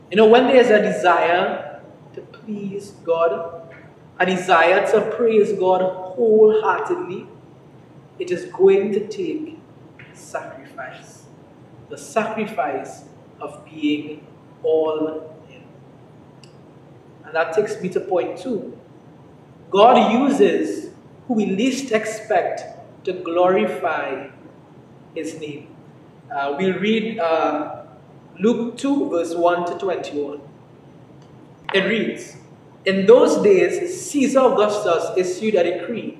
You 0.10 0.18
know, 0.18 0.28
when 0.28 0.48
there's 0.48 0.70
a 0.70 0.82
desire 0.82 1.82
to 2.14 2.22
please 2.22 2.92
God, 3.06 3.74
a 4.20 4.26
desire 4.26 4.86
to 4.92 5.12
praise 5.16 5.54
God 5.54 5.82
wholeheartedly, 5.82 7.28
it 8.20 8.32
is 8.32 8.46
going 8.46 8.92
to 8.92 9.08
take 9.08 9.61
sacrifice. 10.16 11.24
The 11.90 11.98
sacrifice 11.98 13.04
of 13.40 13.66
being 13.66 14.26
all 14.64 15.36
in. 15.50 15.64
And 17.26 17.36
that 17.36 17.54
takes 17.54 17.82
me 17.82 17.90
to 17.90 18.00
point 18.00 18.38
two. 18.38 18.78
God 19.70 20.12
uses 20.12 20.92
who 21.28 21.36
we 21.36 21.46
least 21.46 21.92
expect 21.92 22.64
to 23.06 23.14
glorify 23.14 24.30
his 25.16 25.40
name. 25.40 25.76
Uh, 26.34 26.56
we'll 26.58 26.80
read 26.80 27.20
uh, 27.20 27.84
Luke 28.40 28.78
2, 28.78 29.10
verse 29.10 29.36
1 29.36 29.66
to 29.68 29.78
21. 29.78 30.42
It 31.74 31.80
reads, 31.86 32.38
In 32.86 33.06
those 33.06 33.42
days, 33.42 34.02
Caesar 34.10 34.40
Augustus 34.40 35.18
issued 35.18 35.56
a 35.56 35.64
decree 35.64 36.20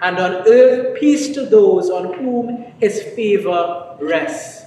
and 0.00 0.18
on 0.18 0.46
earth 0.46 0.98
peace 0.98 1.34
to 1.34 1.46
those 1.46 1.90
on 1.90 2.14
whom 2.14 2.64
his 2.80 3.02
favor 3.02 3.96
rests. 4.00 4.66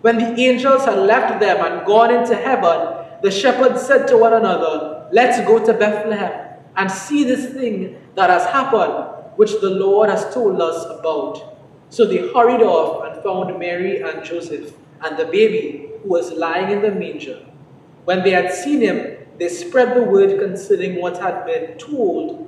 When 0.00 0.18
the 0.18 0.40
angels 0.40 0.84
had 0.84 0.98
left 0.98 1.40
them 1.40 1.64
and 1.64 1.86
gone 1.86 2.14
into 2.14 2.36
heaven, 2.36 3.04
the 3.22 3.30
shepherds 3.30 3.82
said 3.82 4.06
to 4.08 4.16
one 4.16 4.32
another, 4.32 5.08
Let's 5.10 5.44
go 5.46 5.64
to 5.64 5.72
Bethlehem 5.72 6.56
and 6.76 6.90
see 6.90 7.24
this 7.24 7.52
thing 7.52 7.96
that 8.14 8.30
has 8.30 8.44
happened, 8.46 9.32
which 9.36 9.60
the 9.60 9.70
Lord 9.70 10.10
has 10.10 10.32
told 10.32 10.60
us 10.60 10.84
about. 10.98 11.56
So 11.90 12.04
they 12.04 12.32
hurried 12.32 12.62
off 12.62 13.04
and 13.06 13.22
found 13.22 13.58
Mary 13.58 14.02
and 14.02 14.24
Joseph 14.24 14.72
and 15.02 15.16
the 15.16 15.24
baby 15.24 15.90
who 16.02 16.08
was 16.08 16.32
lying 16.32 16.70
in 16.70 16.82
the 16.82 16.92
manger. 16.92 17.44
When 18.04 18.22
they 18.22 18.30
had 18.30 18.52
seen 18.52 18.80
him, 18.80 19.16
they 19.38 19.48
spread 19.48 19.96
the 19.96 20.02
word 20.02 20.38
concerning 20.38 21.00
what 21.00 21.18
had 21.18 21.44
been 21.46 21.78
told 21.78 22.47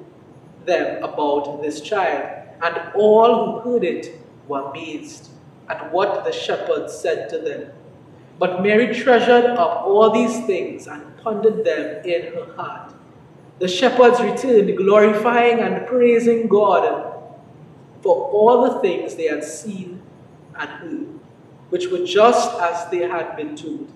them 0.67 1.03
about 1.03 1.63
this 1.63 1.81
child, 1.81 2.29
and 2.63 2.77
all 2.95 3.61
who 3.61 3.73
heard 3.73 3.85
it 3.85 4.19
were 4.49 4.71
amazed 4.71 5.29
at 5.69 5.93
what 5.93 6.25
the 6.25 6.33
shepherds 6.33 6.97
said 6.97 7.29
to 7.31 7.39
them. 7.39 7.73
But 8.39 8.63
Mary 8.63 8.95
treasured 8.95 9.45
up 9.45 9.83
all 9.85 10.11
these 10.11 10.45
things 10.47 10.87
and 10.87 11.17
pondered 11.19 11.65
them 11.65 12.05
in 12.05 12.33
her 12.35 12.55
heart. 12.57 12.95
the 13.61 13.69
shepherds 13.69 14.19
returned, 14.21 14.75
glorifying 14.77 15.61
and 15.61 15.87
praising 15.87 16.49
God 16.49 17.13
for 18.01 18.17
all 18.31 18.63
the 18.63 18.81
things 18.81 19.15
they 19.15 19.27
had 19.27 19.45
seen 19.45 20.01
and 20.59 20.71
heard, 20.71 21.21
which 21.69 21.89
were 21.89 22.05
just 22.05 22.59
as 22.59 22.91
they 22.91 23.07
had 23.07 23.37
been 23.37 23.55
told. 23.55 23.93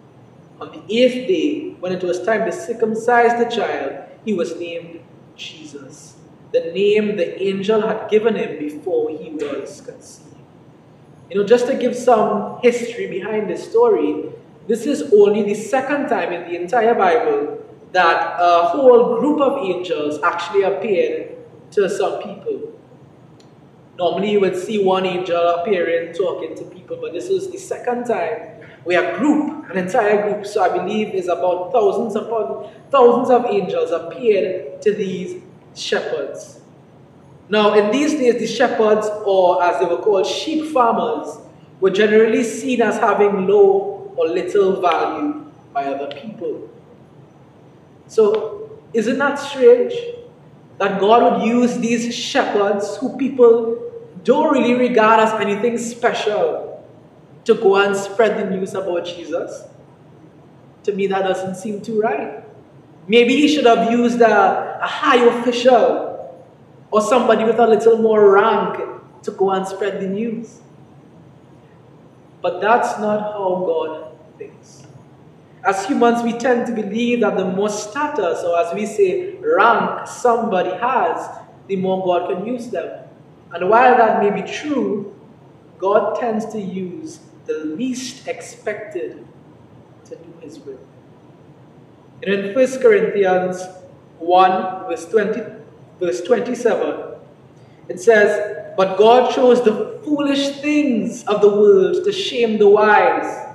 On 0.61 0.71
the 0.71 0.83
eighth 0.95 1.27
day, 1.27 1.71
when 1.81 1.93
it 1.93 2.05
was 2.05 2.23
time 2.25 2.45
to 2.45 2.53
circumcise 2.53 3.43
the 3.43 3.51
child, 3.51 4.05
he 4.25 4.35
was 4.35 4.55
named 4.61 5.01
Jesus, 5.35 6.14
the 6.55 6.71
name 6.73 7.17
the 7.17 7.43
angel 7.43 7.81
had 7.83 8.09
given 8.09 8.37
him 8.37 8.59
before 8.61 9.11
he 9.11 9.31
was 9.31 9.81
conceived. 9.81 10.37
You 11.29 11.41
know, 11.41 11.45
just 11.45 11.67
to 11.67 11.75
give 11.75 11.97
some 11.97 12.61
history 12.63 13.09
behind 13.09 13.51
this 13.51 13.69
story, 13.69 14.31
this 14.69 14.87
is 14.87 15.13
only 15.13 15.43
the 15.43 15.55
second 15.55 16.09
time 16.09 16.33
in 16.33 16.49
the 16.49 16.55
entire 16.55 16.95
Bible 16.95 17.61
that 17.91 18.37
a 18.39 18.69
whole 18.69 19.19
group 19.19 19.41
of 19.41 19.65
angels 19.65 20.23
actually 20.23 20.63
appeared 20.63 21.37
to 21.73 21.89
some 21.89 22.23
people. 22.23 22.73
Normally 23.99 24.31
you 24.31 24.41
would 24.41 24.57
see 24.57 24.85
one 24.85 25.07
angel 25.07 25.37
appearing, 25.57 26.15
talking 26.15 26.55
to 26.57 26.65
people, 26.65 26.99
but 27.01 27.13
this 27.13 27.31
is 27.31 27.51
the 27.51 27.59
second 27.59 28.05
time 28.05 28.63
where 28.85 29.15
a 29.15 29.19
group, 29.19 29.71
an 29.71 29.79
entire 29.79 30.23
group, 30.23 30.47
so 30.47 30.63
I 30.63 30.69
believe 30.69 31.15
is 31.15 31.27
about 31.27 31.73
thousands 31.73 32.15
upon 32.15 32.71
thousands 32.91 33.31
of 33.31 33.47
angels 33.47 33.91
appeared 33.91 34.83
to 34.83 34.93
these 34.93 35.43
shepherds. 35.75 36.61
Now, 37.49 37.75
in 37.75 37.91
these 37.91 38.15
days, 38.15 38.39
the 38.41 38.47
shepherds, 38.47 39.09
or 39.25 39.63
as 39.63 39.79
they 39.81 39.87
were 39.87 40.01
called, 40.01 40.27
sheep 40.27 40.73
farmers, 40.73 41.39
were 41.81 41.91
generally 41.91 42.43
seen 42.43 42.81
as 42.81 42.97
having 42.97 43.47
low 43.47 44.13
or 44.17 44.29
little 44.29 44.81
value 44.81 45.45
by 45.73 45.85
other 45.87 46.15
people. 46.15 46.71
So, 48.07 48.81
isn't 48.93 49.19
that 49.19 49.39
strange? 49.39 49.95
That 50.79 51.01
God 51.01 51.39
would 51.39 51.47
use 51.47 51.79
these 51.79 52.15
shepherds 52.15 52.97
who 52.97 53.17
people 53.17 53.93
don't 54.23 54.53
really 54.53 54.75
regard 54.75 55.21
as 55.21 55.33
anything 55.41 55.79
special 55.79 56.85
to 57.45 57.55
go 57.55 57.77
and 57.77 57.95
spread 57.95 58.39
the 58.39 58.51
news 58.51 58.75
about 58.75 59.05
Jesus? 59.05 59.65
To 60.85 60.93
me, 60.93 61.07
that 61.09 61.23
doesn't 61.23 61.57
seem 61.57 61.81
too 61.81 62.01
right. 62.01 62.44
Maybe 63.07 63.37
he 63.37 63.49
should 63.49 63.67
have 63.67 63.91
used 63.91 64.21
a, 64.21 64.81
a 64.83 64.87
high 64.87 65.25
official 65.25 66.15
or 66.91 67.01
somebody 67.01 67.45
with 67.45 67.59
a 67.59 67.67
little 67.67 67.99
more 67.99 68.31
rank 68.31 68.81
to 69.23 69.31
go 69.33 69.51
and 69.51 69.67
spread 69.67 70.01
the 70.01 70.07
news. 70.07 70.61
But 72.41 72.61
that's 72.61 72.99
not 72.99 73.33
how 73.33 73.65
God 73.67 74.17
thinks. 74.39 74.87
As 75.65 75.87
humans, 75.87 76.23
we 76.23 76.35
tend 76.39 76.67
to 76.67 76.75
believe 76.75 77.21
that 77.21 77.37
the 77.37 77.45
more 77.45 77.71
status, 77.71 78.43
or 78.45 78.59
as 78.59 78.75
we 78.75 78.87
say, 78.87 79.37
rank 79.37 80.07
somebody 80.07 80.71
has, 80.71 81.29
the 81.69 81.77
more 81.77 82.05
God 82.05 82.29
can 82.29 82.47
use 82.47 82.69
them. 82.69 83.09
And 83.53 83.69
while 83.71 83.97
that 83.97 84.23
may 84.23 84.43
be 84.43 84.47
true, 84.47 85.15
God 85.79 86.21
tends 86.21 86.47
to 86.53 86.61
use 86.61 87.21
the 87.47 87.65
least 87.65 88.29
expected 88.29 89.27
to 90.07 90.17
do 90.17 90.35
His 90.41 90.59
will. 90.59 90.79
And 92.25 92.33
in 92.33 92.55
1 92.55 92.79
Corinthians 92.81 93.63
1, 94.19 94.87
verse, 94.89 95.07
20, 95.11 95.43
verse 96.01 96.23
27, 96.23 97.05
it 97.89 98.01
says, 98.01 98.73
But 98.79 98.97
God 98.97 99.35
chose 99.35 99.63
the 99.63 100.01
foolish 100.03 100.61
things 100.61 101.25
of 101.25 101.43
the 101.43 101.51
world 101.51 102.03
to 102.05 102.13
shame 102.13 102.57
the 102.59 102.69
wise. 102.69 103.47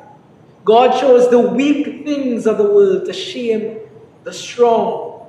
God 0.66 1.00
chose 1.00 1.32
the 1.32 1.40
weak 1.40 2.06
things 2.06 2.46
of 2.46 2.60
the 2.60 2.64
world 2.64 3.06
to 3.06 3.14
shame 3.14 3.80
the 4.24 4.32
strong. 4.32 5.26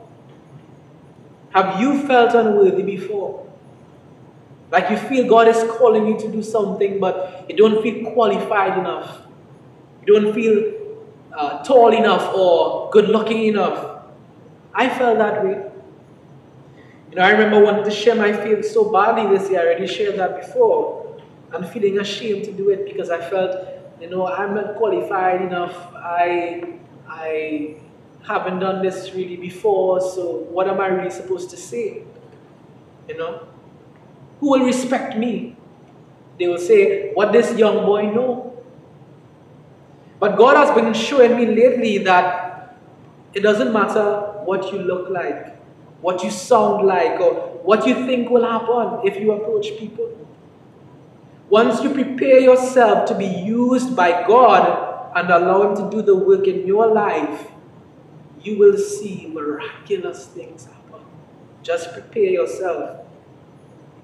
Have 1.55 1.81
you 1.81 2.07
felt 2.07 2.35
unworthy 2.35 2.83
before? 2.83 3.47
Like 4.71 4.91
you 4.91 4.99
feel 4.99 5.27
God 5.27 5.49
is 5.49 5.65
calling 5.79 6.07
you 6.07 6.19
to 6.19 6.31
do 6.31 6.43
something, 6.43 7.01
but 7.01 7.47
you 7.49 7.57
don't 7.57 7.83
feel 7.83 8.13
qualified 8.13 8.79
enough. 8.79 9.23
You 10.07 10.21
don't 10.21 10.35
feel 10.35 10.80
uh, 11.37 11.63
tall 11.65 11.93
enough 11.93 12.35
or 12.35 12.91
good 12.91 13.09
looking 13.09 13.45
enough. 13.47 14.03
I 14.75 14.89
felt 14.89 15.19
that 15.19 15.45
way. 15.45 15.63
You 17.11 17.17
know, 17.17 17.23
I 17.23 17.31
remember 17.31 17.61
wanting 17.65 17.85
to 17.85 17.91
share 17.91 18.15
my 18.15 18.33
feelings 18.33 18.71
so 18.71 18.91
badly 18.93 19.37
this 19.37 19.51
year. 19.51 19.61
I 19.61 19.65
already 19.65 19.87
shared 19.87 20.17
that 20.19 20.41
before. 20.41 21.21
I'm 21.53 21.65
feeling 21.65 21.99
ashamed 21.99 22.45
to 22.45 22.53
do 22.53 22.71
it 22.71 22.85
because 22.85 23.11
I 23.11 23.21
felt, 23.21 23.57
you 24.01 24.09
know, 24.09 24.27
I'm 24.29 24.55
not 24.55 24.77
qualified 24.77 25.43
enough. 25.43 25.77
I, 25.97 26.79
I 27.09 27.77
haven't 28.23 28.61
done 28.61 28.83
this 28.83 29.13
really 29.15 29.37
before, 29.37 30.01
so 30.01 30.47
what 30.51 30.69
am 30.69 30.81
I 30.81 30.87
really 30.87 31.11
supposed 31.11 31.51
to 31.51 31.57
say? 31.57 32.05
You 33.09 33.19
know? 33.19 33.49
Who 34.41 34.51
will 34.51 34.65
respect 34.65 35.17
me? 35.19 35.57
They 36.39 36.49
will 36.49 36.59
say, 36.59 37.13
What 37.15 37.33
does 37.33 37.55
young 37.59 37.85
boy 37.85 38.11
know? 38.13 38.60
But 40.21 40.37
God 40.37 40.57
has 40.57 40.71
been 40.75 40.93
showing 40.93 41.35
me 41.35 41.47
lately 41.47 41.99
that 42.05 42.77
it 43.33 43.41
doesn't 43.41 43.73
matter 43.73 44.21
what 44.45 44.71
you 44.71 44.79
look 44.79 45.09
like, 45.09 45.57
what 46.03 46.23
you 46.23 46.31
sound 46.31 46.87
like, 46.87 47.19
or 47.19 47.33
what 47.65 47.87
you 47.87 47.95
think 48.07 48.29
will 48.29 48.45
happen 48.45 49.01
if 49.09 49.19
you 49.19 49.33
approach 49.33 49.79
people. 49.79 50.15
Once 51.49 51.83
you 51.83 51.91
prepare 51.91 52.39
yourself 52.39 53.09
to 53.09 53.15
be 53.15 53.27
used 53.27 53.97
by 53.97 54.11
God 54.27 55.11
and 55.17 55.31
allow 55.31 55.69
Him 55.69 55.77
to 55.77 55.91
do 55.97 56.03
the 56.03 56.15
work 56.15 56.47
in 56.47 56.67
your 56.67 56.87
life, 56.87 57.49
you 58.43 58.59
will 58.59 58.77
see 58.77 59.31
miraculous 59.33 60.27
things 60.27 60.67
happen. 60.67 61.01
Just 61.63 61.93
prepare 61.93 62.25
yourself. 62.25 63.07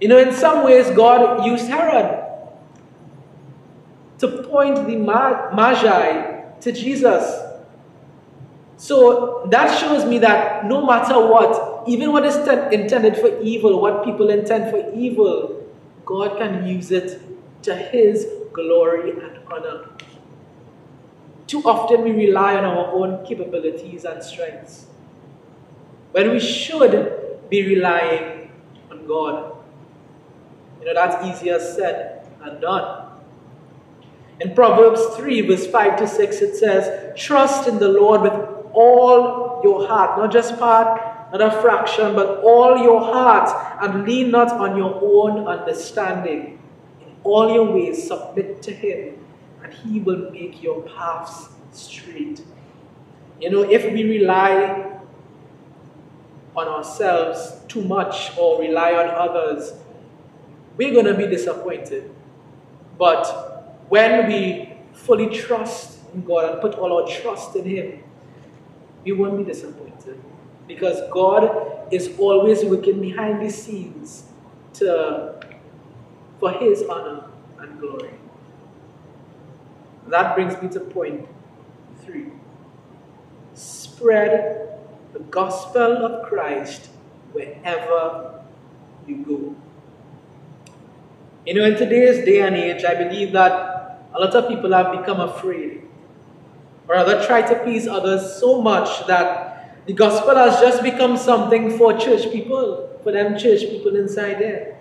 You 0.01 0.09
know, 0.09 0.19
in 0.19 0.33
some 0.33 0.65
ways, 0.65 0.91
God 0.91 1.45
used 1.45 1.69
Herod 1.69 2.26
to 4.19 4.29
point 4.45 4.87
the 4.87 4.97
Magi 4.97 6.43
to 6.61 6.73
Jesus. 6.73 7.43
So 8.77 9.47
that 9.51 9.79
shows 9.79 10.05
me 10.05 10.19
that 10.19 10.67
no 10.67 10.85
matter 10.85 11.19
what, 11.19 11.89
even 11.89 12.13
what 12.13 12.25
is 12.25 12.37
intended 12.73 13.17
for 13.17 13.41
evil, 13.41 13.81
what 13.81 14.05
people 14.05 14.29
intend 14.29 14.71
for 14.71 14.93
evil, 14.95 15.65
God 16.05 16.39
can 16.39 16.67
use 16.67 16.91
it 16.91 17.21
to 17.63 17.75
His 17.75 18.27
glory 18.53 19.11
and 19.11 19.39
honor. 19.51 19.89
Too 21.47 21.63
often 21.65 22.03
we 22.03 22.13
rely 22.13 22.57
on 22.57 22.65
our 22.65 22.93
own 22.93 23.25
capabilities 23.25 24.05
and 24.05 24.23
strengths 24.23 24.87
when 26.13 26.31
we 26.31 26.41
should 26.41 27.49
be 27.49 27.67
relying 27.67 28.51
on 28.91 29.07
God. 29.07 29.57
You 30.81 30.87
know, 30.87 30.95
that's 30.95 31.25
easier 31.27 31.61
said 31.61 32.27
than 32.41 32.61
done. 32.61 33.06
In 34.41 34.55
Proverbs 34.55 35.01
3, 35.17 35.41
verse 35.43 35.67
5 35.67 35.99
to 35.99 36.09
6, 36.09 36.37
it 36.43 36.57
says, 36.57 37.19
Trust 37.19 37.69
in 37.69 37.79
the 37.79 37.89
Lord 37.89 38.21
with 38.21 38.35
all 38.73 39.61
your 39.65 39.87
heart, 39.87 40.19
not 40.19 40.31
just 40.31 40.59
part, 40.59 41.01
not 41.33 41.41
a 41.41 41.63
fraction, 41.63 42.15
but 42.15 42.41
all 42.45 42.77
your 42.77 43.01
heart, 43.01 43.49
and 43.83 44.05
lean 44.07 44.31
not 44.31 44.53
on 44.53 44.77
your 44.77 45.01
own 45.03 45.47
understanding. 45.47 46.59
In 47.01 47.15
all 47.25 47.53
your 47.53 47.73
ways, 47.73 48.07
submit 48.07 48.63
to 48.63 48.73
Him, 48.73 49.25
and 49.63 49.73
He 49.73 50.01
will 50.01 50.31
make 50.31 50.63
your 50.63 50.83
paths 50.83 51.49
straight. 51.73 52.43
You 53.41 53.51
know, 53.51 53.63
if 53.63 53.91
we 53.91 54.05
rely 54.05 55.01
on 56.55 56.69
ourselves 56.69 57.55
too 57.69 57.83
much 57.83 58.37
or 58.37 58.61
rely 58.61 58.93
on 58.93 59.09
others, 59.09 59.73
we're 60.77 60.93
going 60.93 61.07
to 61.07 61.15
be 61.15 61.27
disappointed. 61.27 62.11
But 62.99 63.56
when 63.89 64.27
we 64.27 64.77
fully 64.93 65.29
trust 65.29 66.01
in 66.15 66.25
God 66.25 66.51
and 66.51 66.61
put 66.61 66.75
all 66.75 67.01
our 67.01 67.09
trust 67.09 67.55
in 67.57 67.65
Him, 67.65 68.03
we 69.05 69.13
won't 69.13 69.39
be 69.39 69.45
disappointed 69.45 70.21
because 70.67 71.01
God 71.11 71.93
is 71.93 72.11
always 72.19 72.65
working 72.65 73.01
behind 73.01 73.41
the 73.41 73.51
scenes 73.51 74.25
to, 74.75 75.41
for 76.41 76.51
His 76.53 76.83
honor 76.83 77.25
and 77.61 77.79
glory. 77.79 78.11
That 80.09 80.35
brings 80.35 80.61
me 80.61 80.69
to 80.71 80.81
point 80.81 81.27
three. 82.05 82.27
Spread 83.55 84.79
the 85.13 85.21
gospel 85.21 86.05
of 86.05 86.29
Christ 86.29 86.91
wherever 87.33 88.45
you 89.07 89.17
go. 89.19 89.55
You 91.47 91.55
know, 91.55 91.65
in 91.65 91.77
today's 91.77 92.25
day 92.25 92.41
and 92.41 92.57
age, 92.57 92.85
I 92.85 92.95
believe 92.95 93.33
that 93.33 93.76
a 94.17 94.21
lot 94.21 94.35
of 94.35 94.49
people 94.49 94.73
have 94.73 94.93
become 94.99 95.21
afraid, 95.21 95.83
or 96.89 96.95
rather 96.95 97.25
try 97.27 97.43
to 97.43 97.55
please 97.63 97.87
others 97.87 98.41
so 98.41 98.63
much 98.63 99.07
that 99.07 99.87
the 99.87 99.93
gospel 99.93 100.35
has 100.35 100.61
just 100.61 100.83
become 100.83 101.17
something 101.17 101.77
for 101.79 101.97
church 101.97 102.31
people, 102.33 102.89
for 103.03 103.13
them 103.13 103.39
church 103.39 103.61
people 103.61 103.95
inside 103.97 104.39
there. 104.39 104.79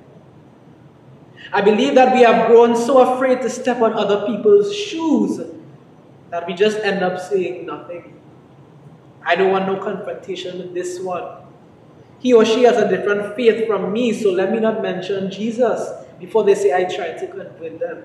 I 1.53 1.61
believe 1.61 1.95
that 1.95 2.13
we 2.15 2.21
have 2.23 2.47
grown 2.47 2.75
so 2.75 3.13
afraid 3.13 3.41
to 3.41 3.49
step 3.49 3.81
on 3.81 3.93
other 3.93 4.25
people's 4.25 4.73
shoes 4.75 5.39
that 6.31 6.47
we 6.47 6.53
just 6.53 6.77
end 6.79 7.03
up 7.03 7.19
saying 7.19 7.65
nothing. 7.65 8.19
I 9.23 9.35
don't 9.35 9.51
want 9.51 9.67
no 9.67 9.77
confrontation 9.77 10.57
with 10.57 10.73
this 10.73 10.99
one. 10.99 11.45
he 12.19 12.33
or 12.33 12.43
she 12.45 12.63
has 12.63 12.77
a 12.77 12.89
different 12.89 13.35
faith 13.35 13.67
from 13.67 13.93
me, 13.93 14.11
so 14.11 14.31
let 14.31 14.51
me 14.51 14.59
not 14.59 14.81
mention 14.81 15.29
Jesus 15.29 15.89
before 16.19 16.43
they 16.43 16.55
say 16.55 16.73
I 16.73 16.85
tried 16.85 17.17
to 17.19 17.27
convert 17.27 17.79
them. 17.79 18.03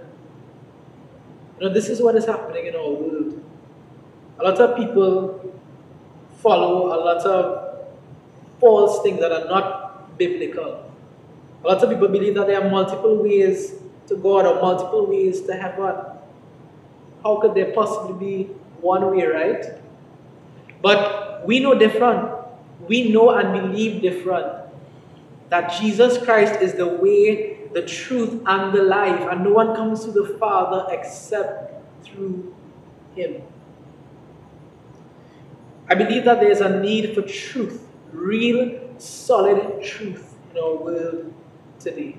You 1.61 1.69
know, 1.69 1.75
this 1.75 1.89
is 1.89 2.01
what 2.01 2.17
is 2.17 2.25
happening 2.25 2.67
in 2.67 2.75
our 2.75 2.91
world. 2.91 3.45
A 4.39 4.45
lot 4.45 4.59
of 4.59 4.77
people 4.77 5.55
follow 6.43 6.87
a 6.87 6.99
lot 6.99 7.27
of 7.27 7.87
false 8.59 9.03
things 9.03 9.21
that 9.21 9.31
are 9.31 9.45
not 9.45 10.19
biblical. 10.19 10.91
A 11.63 11.69
lot 11.69 11.83
of 11.83 11.91
people 11.91 12.09
believe 12.09 12.35
that 12.35 12.47
there 12.47 12.65
are 12.65 12.71
multiple 12.71 13.23
ways 13.23 13.75
to 14.09 14.17
God 14.17 14.47
or 14.47 14.55
multiple 14.61 15.07
ways 15.07 15.43
to 15.43 15.53
heaven. 15.55 15.95
How 17.23 17.37
could 17.41 17.55
there 17.55 17.73
possibly 17.73 18.15
be 18.15 18.45
one 18.81 19.11
way, 19.11 19.27
right? 19.27 19.67
But 20.81 21.47
we 21.47 21.61
know 21.61 21.75
different 21.75 22.41
we 22.91 23.11
know 23.11 23.31
and 23.31 23.53
believe 23.53 24.03
different. 24.03 24.53
That 25.49 25.73
Jesus 25.81 26.19
Christ 26.19 26.61
is 26.61 26.75
the 26.75 26.87
way, 26.87 27.60
the 27.73 27.83
truth, 27.83 28.43
and 28.47 28.73
the 28.73 28.83
life, 28.83 29.21
and 29.31 29.45
no 29.45 29.51
one 29.51 29.75
comes 29.77 30.05
to 30.05 30.11
the 30.11 30.37
Father 30.39 30.87
except 30.91 32.05
through 32.05 32.55
Him. 33.15 33.43
I 35.89 35.95
believe 35.95 36.25
that 36.25 36.41
there's 36.41 36.61
a 36.61 36.81
need 36.81 37.15
for 37.15 37.23
truth, 37.23 37.85
real, 38.13 38.79
solid 38.99 39.83
truth 39.83 40.35
in 40.53 40.63
our 40.63 40.77
world 40.77 41.33
today. 41.79 42.17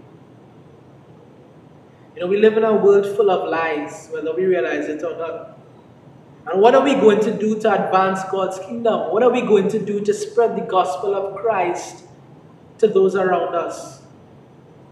You 2.15 2.21
know, 2.21 2.27
we 2.27 2.37
live 2.37 2.57
in 2.57 2.63
a 2.63 2.73
world 2.73 3.05
full 3.15 3.31
of 3.31 3.49
lies, 3.49 4.09
whether 4.11 4.35
we 4.35 4.45
realize 4.45 4.87
it 4.87 5.03
or 5.03 5.17
not. 5.17 5.57
And 6.47 6.61
what 6.61 6.75
are 6.75 6.83
we 6.83 6.95
going 6.95 7.21
to 7.21 7.37
do 7.37 7.59
to 7.61 7.71
advance 7.71 8.19
God's 8.29 8.59
kingdom? 8.59 9.11
What 9.11 9.23
are 9.23 9.29
we 9.29 9.41
going 9.41 9.69
to 9.69 9.79
do 9.79 10.01
to 10.01 10.13
spread 10.13 10.57
the 10.57 10.61
gospel 10.61 11.15
of 11.15 11.37
Christ 11.37 12.03
to 12.79 12.87
those 12.87 13.15
around 13.15 13.55
us? 13.55 14.00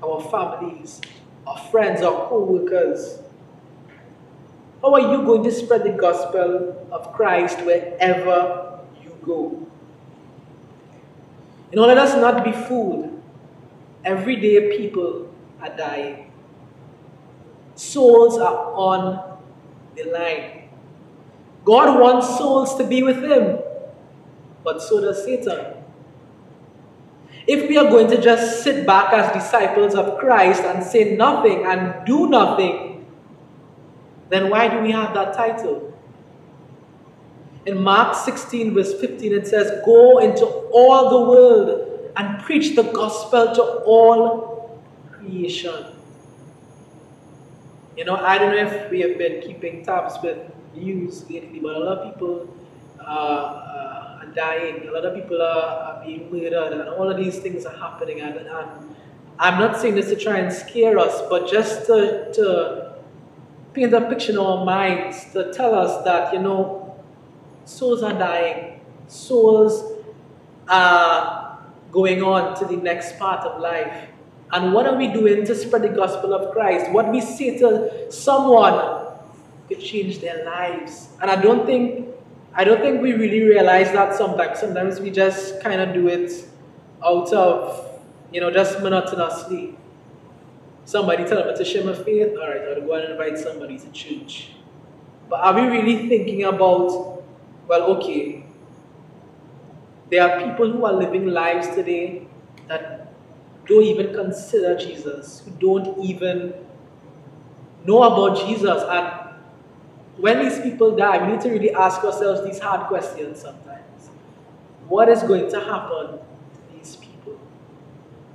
Our 0.04 0.22
families, 0.30 1.02
our 1.46 1.58
friends, 1.72 2.02
our 2.02 2.30
co 2.30 2.44
workers. 2.44 3.20
How 4.82 4.94
are 4.94 5.02
you 5.02 5.26
going 5.26 5.44
to 5.44 5.52
spread 5.52 5.84
the 5.84 5.92
gospel 5.92 6.88
of 6.92 7.12
Christ 7.14 7.60
wherever 7.66 8.80
you 9.04 9.18
go? 9.24 9.68
You 11.72 11.76
know, 11.76 11.86
let 11.86 11.98
us 11.98 12.16
not 12.16 12.44
be 12.44 12.52
fooled. 12.52 13.22
Every 14.06 14.38
day 14.38 14.78
people 14.78 15.30
are 15.62 15.76
dying. 15.76 16.32
Souls 17.76 18.38
are 18.38 18.74
on 18.74 19.38
the 19.96 20.04
line. 20.06 20.70
God 21.66 22.00
wants 22.00 22.38
souls 22.38 22.76
to 22.76 22.86
be 22.86 23.04
with 23.04 23.22
Him, 23.22 23.60
but 24.64 24.82
so 24.82 25.02
does 25.02 25.24
Satan. 25.24 25.79
If 27.48 27.68
we 27.68 27.78
are 27.78 27.90
going 27.90 28.10
to 28.10 28.22
just 28.22 28.64
sit 28.64 28.86
back 28.86 29.14
as 29.14 29.32
disciples 29.34 29.96
of 29.96 30.18
Christ 30.20 30.62
and 30.64 30.84
say 30.84 31.16
nothing 31.16 31.66
and 31.66 32.06
do 32.06 32.30
nothing, 32.30 33.06
then 34.30 34.50
why 34.50 34.68
do 34.68 34.82
we 34.82 34.92
have 34.92 35.14
that 35.14 35.34
title? 35.34 35.94
In 37.66 37.82
Mark 37.82 38.16
16, 38.16 38.74
verse 38.74 39.00
15, 39.00 39.34
it 39.34 39.48
says, 39.48 39.84
Go 39.86 40.20
into 40.20 40.46
all 40.46 41.10
the 41.10 41.32
world 41.32 42.12
and 42.16 42.42
preach 42.44 42.76
the 42.76 42.84
gospel 42.84 43.54
to 43.56 43.62
all 43.86 44.80
creation. 45.12 45.86
You 47.98 48.06
know, 48.06 48.16
I 48.16 48.38
don't 48.38 48.56
know 48.56 48.72
if 48.72 48.90
we 48.90 49.02
have 49.02 49.18
been 49.18 49.42
keeping 49.42 49.84
tabs 49.84 50.16
with 50.24 50.38
news 50.76 51.30
lately, 51.30 51.60
but 51.60 51.76
a 51.76 51.80
lot 51.80 51.98
of 51.98 52.14
people 52.14 52.48
uh, 53.06 53.69
dying, 54.36 54.88
a 54.88 54.92
lot 54.92 55.06
of 55.06 55.16
people 55.16 55.42
are, 55.42 55.46
are, 55.46 56.06
being 56.06 56.32
murdered, 56.32 56.74
and 56.74 56.90
all 56.90 57.10
of 57.10 57.18
these 57.18 57.40
things 57.40 57.66
are 57.66 57.76
happening. 57.76 58.22
And, 58.22 58.36
and 58.38 58.96
I'm 59.40 59.60
not 59.60 59.80
saying 59.80 59.96
this 59.96 60.10
to 60.10 60.16
try 60.16 60.38
and 60.38 60.52
scare 60.52 60.98
us, 60.98 61.22
but 61.30 61.50
just 61.50 61.86
to, 61.88 62.32
to 62.34 62.96
paint 63.74 63.94
a 63.94 64.02
picture 64.02 64.34
in 64.34 64.38
our 64.38 64.66
minds 64.66 65.26
to 65.34 65.54
tell 65.54 65.76
us 65.76 66.04
that, 66.06 66.34
you 66.34 66.40
know, 66.40 66.96
souls 67.66 68.04
are 68.04 68.14
dying, 68.14 68.82
souls 69.08 69.84
are 70.68 71.60
going 71.92 72.22
on 72.22 72.58
to 72.60 72.66
the 72.66 72.78
next 72.78 73.18
part 73.18 73.46
of 73.46 73.60
life. 73.60 74.10
And 74.52 74.74
what 74.74 74.88
are 74.88 74.96
we 74.96 75.08
doing 75.08 75.46
to 75.46 75.56
spread 75.56 75.84
the 75.84 75.90
gospel 75.90 76.34
of 76.34 76.52
Christ? 76.52 76.92
What 76.92 77.12
we 77.12 77.22
say 77.22 77.58
to 77.60 78.12
someone 78.12 79.00
could 79.68 79.80
change 79.80 80.20
their 80.20 80.44
lives. 80.44 81.10
And 81.22 81.30
I 81.30 81.40
don't 81.40 81.66
think 81.66 82.09
I 82.60 82.66
don't 82.66 82.82
think 82.82 83.02
we 83.02 83.14
really 83.14 83.42
realize 83.44 83.90
that 83.94 84.14
sometimes. 84.16 84.60
Sometimes 84.60 85.00
we 85.00 85.12
just 85.12 85.62
kind 85.62 85.80
of 85.80 85.94
do 85.94 86.10
it 86.10 86.46
out 87.02 87.32
of, 87.32 88.02
you 88.34 88.42
know, 88.42 88.52
just 88.52 88.82
monotonously. 88.82 89.78
Somebody 90.84 91.24
tell 91.24 91.42
them 91.42 91.56
to 91.56 91.64
share 91.64 91.86
my 91.86 91.94
faith, 91.94 92.36
all 92.38 92.50
right, 92.50 92.62
I'll 92.68 92.82
go 92.82 92.96
and 92.96 93.12
invite 93.12 93.38
somebody 93.38 93.80
to 93.80 93.90
church. 93.94 94.50
But 95.30 95.40
are 95.40 95.54
we 95.54 95.68
really 95.68 96.10
thinking 96.10 96.44
about, 96.44 97.24
well, 97.70 97.84
okay, 97.96 98.44
there 100.12 100.30
are 100.30 100.46
people 100.46 100.70
who 100.70 100.86
are 100.86 100.92
living 100.92 101.28
lives 101.28 101.70
today 101.70 102.28
that 102.68 103.14
don't 103.68 103.84
even 103.84 104.14
consider 104.14 104.78
Jesus, 104.78 105.44
who 105.46 105.52
don't 105.52 105.98
even 106.04 106.54
know 107.86 108.04
about 108.04 108.46
Jesus, 108.46 108.84
and 108.84 109.19
when 110.20 110.40
these 110.40 110.60
people 110.60 110.96
die, 110.96 111.26
we 111.26 111.32
need 111.32 111.42
to 111.42 111.50
really 111.50 111.74
ask 111.74 112.04
ourselves 112.04 112.44
these 112.44 112.60
hard 112.60 112.88
questions 112.88 113.42
sometimes. 113.42 114.10
What 114.88 115.08
is 115.08 115.24
going 115.24 115.50
to 115.52 115.60
happen 115.60 116.18
to 116.18 116.74
these 116.74 116.98
people? 116.98 117.40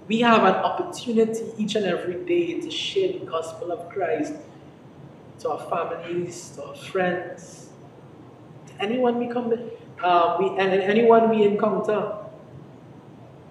We 0.08 0.20
have 0.20 0.44
an 0.44 0.54
opportunity 0.54 1.44
each 1.58 1.74
and 1.74 1.84
every 1.84 2.24
day 2.24 2.60
to 2.60 2.70
share 2.70 3.12
the 3.12 3.26
gospel 3.26 3.70
of 3.70 3.88
Christ 3.90 4.34
to 5.40 5.50
our 5.50 5.60
families, 5.68 6.50
to 6.56 6.64
our 6.64 6.74
friends, 6.74 7.68
to 8.66 8.82
anyone 8.82 9.18
we 9.18 9.28
come, 9.28 9.52
uh, 10.02 10.36
we, 10.38 10.48
and 10.56 10.72
anyone 10.72 11.28
we 11.28 11.42
encounter. 11.42 12.16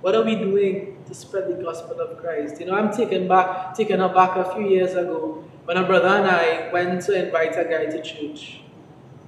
What 0.02 0.15
are 0.15 0.24
we 0.24 0.36
doing 0.36 0.98
to 1.06 1.13
spread 1.13 1.50
the 1.50 1.62
gospel 1.63 2.00
of 2.00 2.17
Christ? 2.17 2.60
You 2.60 2.65
know, 2.65 2.76
I'm 2.76 2.91
taken 2.91 3.28
back, 3.28 3.76
taken 3.76 4.02
aback 4.02 4.38
a 4.38 4.54
few 4.56 4.67
years 4.67 4.93
ago 4.93 5.43
when 5.65 5.78
a 5.78 5.84
brother 5.84 6.08
and 6.08 6.28
I 6.28 6.71
went 6.71 7.02
to 7.04 7.26
invite 7.26 7.58
a 7.58 7.63
guy 7.63 7.86
to 7.86 8.02
church. 8.02 8.60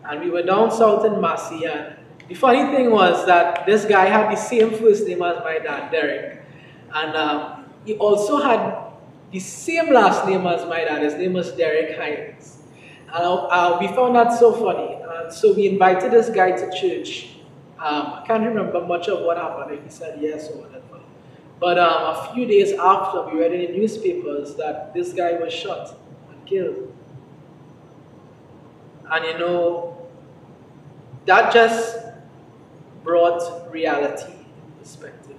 And 0.03 0.19
we 0.21 0.29
were 0.29 0.43
down 0.43 0.71
south 0.71 1.05
in 1.05 1.19
Massey. 1.21 1.65
And 1.65 1.95
the 2.27 2.35
funny 2.35 2.63
thing 2.75 2.91
was 2.91 3.25
that 3.25 3.65
this 3.65 3.85
guy 3.85 4.05
had 4.05 4.31
the 4.31 4.35
same 4.35 4.71
first 4.71 5.07
name 5.07 5.21
as 5.21 5.39
my 5.43 5.59
dad, 5.59 5.91
Derek. 5.91 6.41
And 6.93 7.15
um, 7.15 7.65
he 7.85 7.95
also 7.95 8.37
had 8.37 8.91
the 9.31 9.39
same 9.39 9.93
last 9.93 10.27
name 10.27 10.45
as 10.45 10.67
my 10.67 10.83
dad. 10.83 11.01
His 11.01 11.15
name 11.15 11.33
was 11.33 11.51
Derek 11.53 11.97
Hinds. 11.97 12.59
And 13.07 13.23
uh, 13.23 13.77
we 13.79 13.87
found 13.87 14.15
that 14.15 14.33
so 14.33 14.53
funny. 14.53 14.99
So 15.31 15.53
we 15.53 15.67
invited 15.67 16.11
this 16.11 16.29
guy 16.29 16.51
to 16.51 16.79
church. 16.79 17.29
Um, 17.79 18.13
I 18.13 18.23
can't 18.27 18.45
remember 18.45 18.85
much 18.85 19.07
of 19.07 19.23
what 19.23 19.37
happened, 19.37 19.77
if 19.77 19.83
he 19.83 19.89
said 19.89 20.19
yes 20.21 20.49
or 20.49 20.57
whatever. 20.57 20.99
But 21.59 21.79
um, 21.79 22.15
a 22.15 22.33
few 22.33 22.45
days 22.45 22.73
after, 22.73 23.23
we 23.27 23.39
read 23.39 23.53
in 23.53 23.71
the 23.71 23.77
newspapers 23.79 24.55
that 24.55 24.93
this 24.93 25.13
guy 25.13 25.33
was 25.33 25.53
shot 25.53 25.95
killed. 26.45 26.93
And 29.11 29.25
you 29.25 29.37
know, 29.37 30.07
that 31.25 31.53
just 31.53 31.97
brought 33.03 33.71
reality 33.71 34.33
in 34.33 34.71
perspective. 34.79 35.35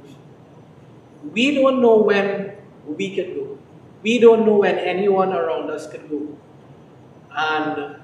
We 1.32 1.54
don't 1.54 1.82
know 1.82 1.96
when 1.96 2.56
we 2.86 3.14
can 3.14 3.34
go. 3.34 3.58
We 4.02 4.18
don't 4.18 4.46
know 4.46 4.58
when 4.58 4.78
anyone 4.78 5.32
around 5.32 5.70
us 5.70 5.90
can 5.90 6.06
go. 6.08 6.38
And 7.30 7.96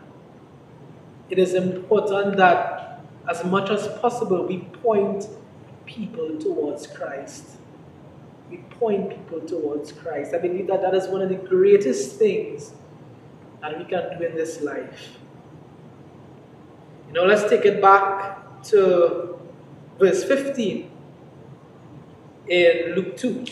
it 1.30 1.38
is 1.38 1.54
important 1.54 2.36
that 2.36 3.00
as 3.28 3.44
much 3.44 3.70
as 3.70 3.86
possible 4.00 4.44
we 4.46 4.58
point 4.82 5.28
people 5.86 6.38
towards 6.38 6.86
Christ. 6.86 7.56
We 8.50 8.58
point 8.78 9.10
people 9.10 9.40
towards 9.40 9.92
Christ. 9.92 10.34
I 10.34 10.38
believe 10.38 10.66
that 10.66 10.82
that 10.82 10.94
is 10.94 11.06
one 11.06 11.22
of 11.22 11.28
the 11.28 11.36
greatest 11.36 12.16
things 12.16 12.72
and 13.62 13.78
we 13.78 13.84
can 13.84 14.18
do 14.18 14.24
in 14.24 14.34
this 14.34 14.60
life. 14.60 15.16
You 17.06 17.14
know, 17.14 17.24
let's 17.24 17.48
take 17.48 17.64
it 17.64 17.80
back 17.80 18.62
to 18.64 19.38
verse 19.98 20.24
15 20.24 20.90
in 22.48 22.94
Luke 22.94 23.16
2. 23.16 23.44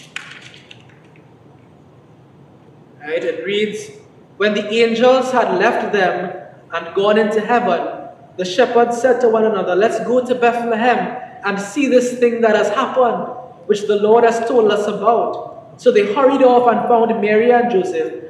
Right, 3.00 3.24
it 3.24 3.44
reads, 3.44 3.90
When 4.36 4.54
the 4.54 4.66
angels 4.68 5.32
had 5.32 5.58
left 5.58 5.92
them 5.92 6.48
and 6.72 6.94
gone 6.94 7.18
into 7.18 7.40
heaven, 7.40 8.08
the 8.36 8.44
shepherds 8.44 9.00
said 9.00 9.20
to 9.20 9.28
one 9.28 9.44
another, 9.44 9.74
Let's 9.74 10.00
go 10.00 10.24
to 10.24 10.34
Bethlehem 10.34 11.16
and 11.44 11.60
see 11.60 11.86
this 11.86 12.18
thing 12.18 12.40
that 12.40 12.56
has 12.56 12.68
happened, 12.68 13.32
which 13.66 13.86
the 13.86 13.96
Lord 13.96 14.24
has 14.24 14.46
told 14.48 14.70
us 14.70 14.86
about. 14.86 15.80
So 15.80 15.90
they 15.90 16.12
hurried 16.14 16.42
off 16.42 16.68
and 16.68 16.88
found 16.88 17.20
Mary 17.20 17.52
and 17.52 17.70
Joseph 17.70 18.29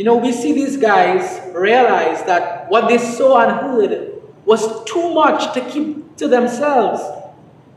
You 0.00 0.06
know, 0.06 0.16
we 0.16 0.32
see 0.32 0.54
these 0.54 0.78
guys 0.78 1.42
realize 1.54 2.24
that 2.24 2.70
what 2.70 2.88
they 2.88 2.96
saw 2.96 3.42
and 3.42 3.52
heard 3.52 4.18
was 4.46 4.82
too 4.84 5.12
much 5.12 5.52
to 5.52 5.60
keep 5.60 6.16
to 6.16 6.26
themselves. 6.26 7.02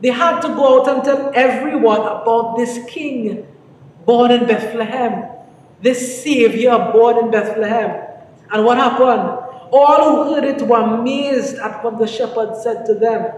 They 0.00 0.08
had 0.08 0.40
to 0.40 0.48
go 0.48 0.80
out 0.80 0.88
and 0.88 1.04
tell 1.04 1.30
everyone 1.34 2.00
about 2.00 2.56
this 2.56 2.80
king 2.88 3.46
born 4.06 4.30
in 4.30 4.46
Bethlehem, 4.46 5.32
this 5.82 6.22
Savior 6.22 6.90
born 6.94 7.26
in 7.26 7.30
Bethlehem. 7.30 8.08
And 8.50 8.64
what 8.64 8.78
happened? 8.78 9.68
All 9.70 10.24
who 10.24 10.34
heard 10.34 10.44
it 10.44 10.66
were 10.66 10.80
amazed 10.80 11.56
at 11.56 11.84
what 11.84 11.98
the 11.98 12.06
shepherd 12.06 12.56
said 12.56 12.86
to 12.86 12.94
them. 12.94 13.34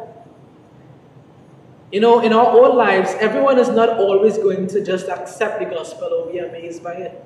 You 1.91 1.99
know, 1.99 2.21
in 2.21 2.33
our 2.33 2.47
own 2.47 2.77
lives, 2.77 3.17
everyone 3.19 3.59
is 3.59 3.69
not 3.69 3.99
always 3.99 4.39
going 4.39 4.69
to 4.69 4.85
just 4.85 5.09
accept 5.09 5.59
the 5.59 5.65
gospel 5.65 6.09
or 6.13 6.31
be 6.31 6.39
amazed 6.39 6.85
by 6.85 6.93
it. 6.93 7.25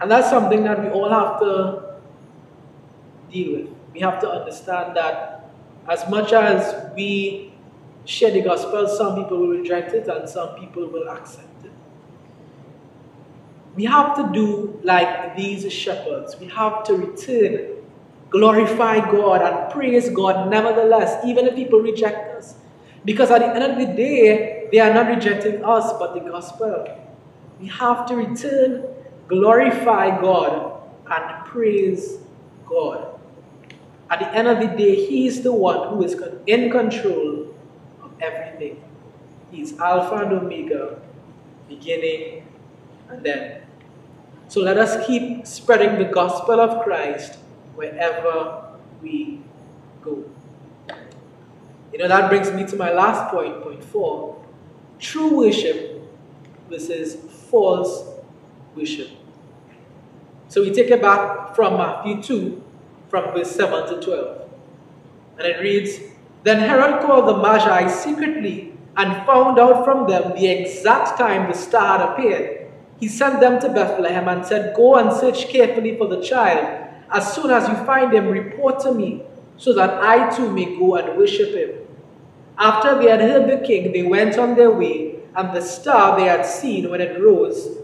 And 0.00 0.10
that's 0.10 0.28
something 0.28 0.64
that 0.64 0.82
we 0.82 0.88
all 0.88 1.08
have 1.08 1.40
to 1.40 1.94
deal 3.30 3.58
with. 3.58 3.70
We 3.92 4.00
have 4.00 4.20
to 4.20 4.28
understand 4.28 4.96
that 4.96 5.50
as 5.88 6.08
much 6.08 6.32
as 6.32 6.92
we 6.94 7.52
share 8.04 8.30
the 8.30 8.42
gospel, 8.42 8.88
some 8.88 9.16
people 9.16 9.38
will 9.38 9.48
reject 9.48 9.92
it 9.92 10.08
and 10.08 10.28
some 10.28 10.56
people 10.56 10.86
will 10.88 11.08
accept 11.08 11.64
it. 11.64 11.70
We 13.76 13.84
have 13.84 14.16
to 14.16 14.30
do 14.32 14.80
like 14.82 15.36
these 15.36 15.70
shepherds. 15.72 16.38
We 16.38 16.46
have 16.48 16.84
to 16.84 16.94
return, 16.94 17.82
glorify 18.30 19.10
God, 19.10 19.42
and 19.42 19.72
praise 19.72 20.10
God 20.10 20.50
nevertheless, 20.50 21.24
even 21.24 21.46
if 21.46 21.54
people 21.56 21.80
reject 21.80 22.36
us. 22.36 22.54
Because 23.04 23.30
at 23.30 23.40
the 23.40 23.48
end 23.48 23.64
of 23.64 23.78
the 23.78 23.94
day, 23.94 24.68
they 24.70 24.78
are 24.78 24.94
not 24.94 25.08
rejecting 25.08 25.64
us, 25.64 25.92
but 25.98 26.14
the 26.14 26.20
gospel. 26.20 26.86
We 27.60 27.68
have 27.68 28.06
to 28.06 28.16
return, 28.16 28.84
glorify 29.28 30.20
God, 30.20 30.80
and 31.10 31.46
praise 31.46 32.18
God. 32.66 33.18
At 34.10 34.20
the 34.20 34.34
end 34.34 34.48
of 34.48 34.60
the 34.60 34.76
day, 34.76 35.06
He 35.06 35.26
is 35.26 35.42
the 35.42 35.52
one 35.52 35.88
who 35.88 36.04
is 36.04 36.20
in 36.46 36.70
control 36.70 37.54
of 38.02 38.12
everything. 38.20 38.82
He 39.50 39.62
is 39.62 39.78
Alpha 39.78 40.16
and 40.16 40.32
Omega, 40.32 41.00
beginning 41.68 42.46
and 43.08 43.26
end. 43.26 43.62
So 44.48 44.60
let 44.60 44.76
us 44.78 45.06
keep 45.06 45.46
spreading 45.46 45.98
the 45.98 46.04
gospel 46.04 46.60
of 46.60 46.84
Christ 46.84 47.38
wherever 47.74 48.76
we 49.02 49.40
go. 50.02 50.24
You 51.92 51.98
know, 51.98 52.08
that 52.08 52.28
brings 52.28 52.50
me 52.50 52.66
to 52.66 52.76
my 52.76 52.92
last 52.92 53.30
point, 53.30 53.62
point 53.62 53.82
four. 53.82 54.44
True 54.98 55.38
worship 55.38 56.02
versus 56.68 57.16
false 57.50 58.04
So 60.48 60.62
we 60.62 60.72
take 60.72 60.90
it 60.90 61.00
back 61.00 61.54
from 61.54 61.76
Matthew 61.76 62.22
2, 62.22 62.62
from 63.08 63.32
verse 63.32 63.50
7 63.50 63.88
to 63.88 64.04
12. 64.04 64.50
And 65.38 65.46
it 65.46 65.60
reads, 65.60 66.00
Then 66.42 66.58
Herod 66.58 67.02
called 67.02 67.28
the 67.28 67.36
Magi 67.36 67.88
secretly 67.88 68.72
and 68.96 69.26
found 69.26 69.58
out 69.58 69.84
from 69.84 70.08
them 70.08 70.34
the 70.34 70.46
exact 70.46 71.18
time 71.18 71.50
the 71.50 71.56
star 71.56 71.98
had 71.98 72.08
appeared. 72.10 72.70
He 73.00 73.08
sent 73.08 73.40
them 73.40 73.60
to 73.60 73.68
Bethlehem 73.68 74.28
and 74.28 74.46
said, 74.46 74.74
Go 74.74 74.96
and 74.96 75.12
search 75.12 75.48
carefully 75.48 75.96
for 75.96 76.08
the 76.08 76.22
child. 76.22 76.80
As 77.10 77.32
soon 77.32 77.50
as 77.50 77.68
you 77.68 77.74
find 77.84 78.12
him, 78.12 78.28
report 78.28 78.80
to 78.80 78.92
me, 78.92 79.22
so 79.56 79.72
that 79.74 80.02
I 80.02 80.34
too 80.34 80.50
may 80.50 80.76
go 80.76 80.96
and 80.96 81.16
worship 81.16 81.54
him. 81.54 81.78
After 82.58 82.98
they 82.98 83.10
had 83.10 83.20
heard 83.20 83.48
the 83.48 83.64
king, 83.64 83.92
they 83.92 84.02
went 84.02 84.38
on 84.38 84.54
their 84.54 84.70
way, 84.70 85.16
and 85.36 85.54
the 85.54 85.60
star 85.60 86.16
they 86.18 86.26
had 86.26 86.46
seen 86.46 86.90
when 86.90 87.00
it 87.00 87.20
rose 87.20 87.83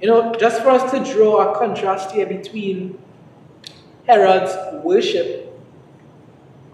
You 0.00 0.08
know, 0.08 0.34
just 0.34 0.62
for 0.62 0.70
us 0.70 0.90
to 0.92 1.12
draw 1.12 1.52
a 1.52 1.58
contrast 1.58 2.12
here 2.12 2.26
between 2.26 2.98
Herod's 4.06 4.82
worship 4.82 5.54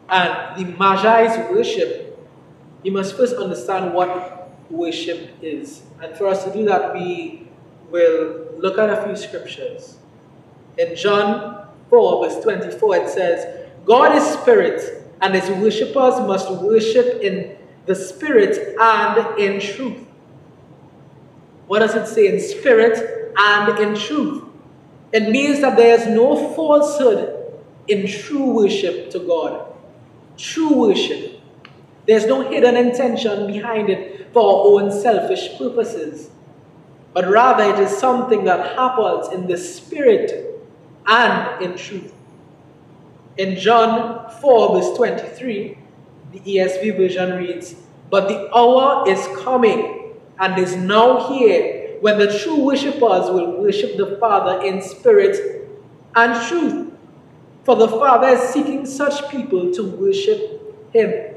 and 0.08 0.56
the 0.56 0.72
Magi's 0.78 1.36
worship, 1.50 2.16
you 2.84 2.92
must 2.92 3.16
first 3.16 3.34
understand 3.34 3.92
what 3.92 4.48
worship 4.70 5.30
is. 5.42 5.82
And 6.00 6.16
for 6.16 6.28
us 6.28 6.44
to 6.44 6.52
do 6.52 6.64
that, 6.66 6.94
we 6.94 7.48
will 7.90 8.46
look 8.58 8.78
at 8.78 8.90
a 8.90 9.02
few 9.04 9.16
scriptures. 9.16 9.96
In 10.78 10.94
John 10.94 11.66
4, 11.90 12.24
verse 12.24 12.42
24, 12.44 12.96
it 12.96 13.08
says, 13.08 13.68
God 13.84 14.16
is 14.16 14.24
spirit, 14.24 15.02
and 15.20 15.34
his 15.34 15.50
worshippers 15.50 16.20
must 16.20 16.50
worship 16.62 17.20
in 17.22 17.56
the 17.86 17.94
spirit 17.94 18.76
and 18.80 19.38
in 19.38 19.60
truth. 19.60 20.05
What 21.66 21.80
does 21.80 21.94
it 21.94 22.06
say? 22.06 22.28
In 22.32 22.40
spirit 22.40 23.32
and 23.36 23.78
in 23.78 23.94
truth. 23.94 24.44
It 25.12 25.30
means 25.30 25.60
that 25.60 25.76
there 25.76 25.98
is 25.98 26.06
no 26.06 26.54
falsehood 26.54 27.36
in 27.88 28.06
true 28.06 28.50
worship 28.50 29.10
to 29.10 29.18
God. 29.20 29.72
True 30.36 30.74
worship. 30.74 31.40
There's 32.06 32.26
no 32.26 32.48
hidden 32.48 32.76
intention 32.76 33.46
behind 33.46 33.90
it 33.90 34.32
for 34.32 34.42
our 34.42 34.82
own 34.82 34.92
selfish 34.92 35.56
purposes. 35.58 36.30
But 37.12 37.28
rather, 37.28 37.64
it 37.64 37.78
is 37.80 37.96
something 37.96 38.44
that 38.44 38.76
happens 38.76 39.32
in 39.32 39.46
the 39.46 39.56
spirit 39.56 40.60
and 41.06 41.62
in 41.62 41.76
truth. 41.76 42.12
In 43.38 43.56
John 43.56 44.30
4, 44.40 44.80
verse 44.80 44.96
23, 44.96 45.78
the 46.32 46.40
ESV 46.40 46.96
version 46.96 47.36
reads, 47.38 47.74
But 48.10 48.28
the 48.28 48.54
hour 48.54 49.08
is 49.08 49.26
coming 49.38 50.05
and 50.38 50.58
is 50.58 50.76
now 50.76 51.28
here 51.32 51.96
when 52.00 52.18
the 52.18 52.38
true 52.38 52.60
worshippers 52.60 53.30
will 53.30 53.60
worship 53.60 53.96
the 53.96 54.16
Father 54.18 54.64
in 54.64 54.82
spirit 54.82 55.68
and 56.14 56.48
truth. 56.48 56.92
For 57.64 57.74
the 57.74 57.88
Father 57.88 58.28
is 58.28 58.40
seeking 58.50 58.86
such 58.86 59.28
people 59.30 59.72
to 59.72 59.82
worship 59.82 60.92
Him. 60.92 61.34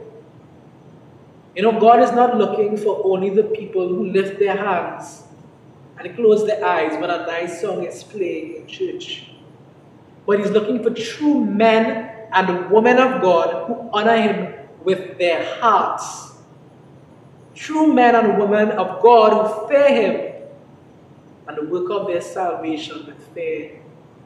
You 1.55 1.63
know, 1.63 1.79
God 1.79 2.03
is 2.03 2.11
not 2.11 2.37
looking 2.37 2.77
for 2.77 3.01
only 3.03 3.29
the 3.29 3.43
people 3.43 3.87
who 3.87 4.11
lift 4.11 4.39
their 4.39 4.55
hands 4.55 5.23
and 5.97 6.15
close 6.15 6.45
their 6.45 6.63
eyes 6.63 6.93
when 7.01 7.09
a 7.09 7.25
nice 7.25 7.61
song 7.61 7.83
is 7.83 8.03
playing 8.03 8.55
in 8.55 8.67
church. 8.67 9.31
But 10.25 10.39
He's 10.39 10.51
looking 10.51 10.83
for 10.83 10.91
true 10.91 11.43
men 11.43 12.27
and 12.31 12.69
women 12.69 12.97
of 12.97 13.21
God 13.21 13.67
who 13.67 13.89
honor 13.91 14.15
Him 14.15 14.53
with 14.83 15.17
their 15.17 15.59
hearts. 15.59 16.28
True 17.59 17.93
men 17.93 18.15
and 18.15 18.39
women 18.39 18.71
of 18.71 19.01
God 19.01 19.33
who 19.33 19.67
fear 19.67 19.89
Him 19.89 20.33
and 21.45 21.69
work 21.69 21.91
out 21.91 22.07
their 22.07 22.21
salvation 22.21 23.05
with 23.05 23.21
fear 23.33 23.81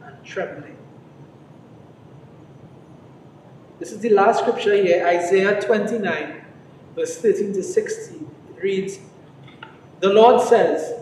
and 0.06 0.24
trembling. 0.24 0.78
This 3.80 3.92
is 3.92 4.02
the 4.02 4.10
last 4.10 4.42
scripture 4.42 4.76
here, 4.76 5.08
Isaiah 5.08 5.60
29, 5.60 6.46
verse 6.96 7.18
13 7.18 7.54
to 7.54 7.64
16. 7.64 8.30
It 8.50 8.62
reads, 8.62 9.00
The 10.00 10.10
Lord 10.10 10.40
says, 10.48 10.94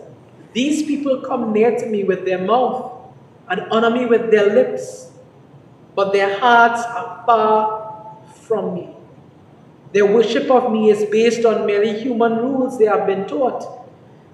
These 0.54 0.84
people 0.84 1.20
come 1.20 1.52
near 1.52 1.78
to 1.78 1.86
me 1.86 2.02
with 2.02 2.24
their 2.24 2.38
mouth 2.38 3.12
and 3.50 3.60
honor 3.70 3.90
me 3.90 4.06
with 4.06 4.30
their 4.30 4.46
lips, 4.46 5.12
but 5.94 6.14
their 6.14 6.38
hearts 6.40 6.82
are 6.82 7.24
far 7.26 8.16
from 8.32 8.74
me. 8.74 8.96
Their 9.92 10.06
worship 10.06 10.50
of 10.50 10.72
me 10.72 10.90
is 10.90 11.04
based 11.10 11.44
on 11.44 11.66
merely 11.66 12.00
human 12.00 12.36
rules 12.36 12.78
they 12.78 12.86
have 12.86 13.06
been 13.06 13.26
taught. 13.26 13.82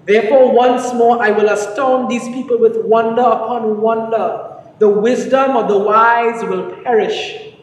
Therefore, 0.05 0.53
once 0.53 0.93
more 0.93 1.21
I 1.21 1.31
will 1.31 1.49
astound 1.49 2.09
these 2.09 2.27
people 2.29 2.57
with 2.57 2.77
wonder 2.85 3.21
upon 3.21 3.81
wonder. 3.81 4.55
The 4.79 4.89
wisdom 4.89 5.57
of 5.57 5.67
the 5.67 5.77
wise 5.77 6.41
will 6.43 6.71
perish. 6.83 7.53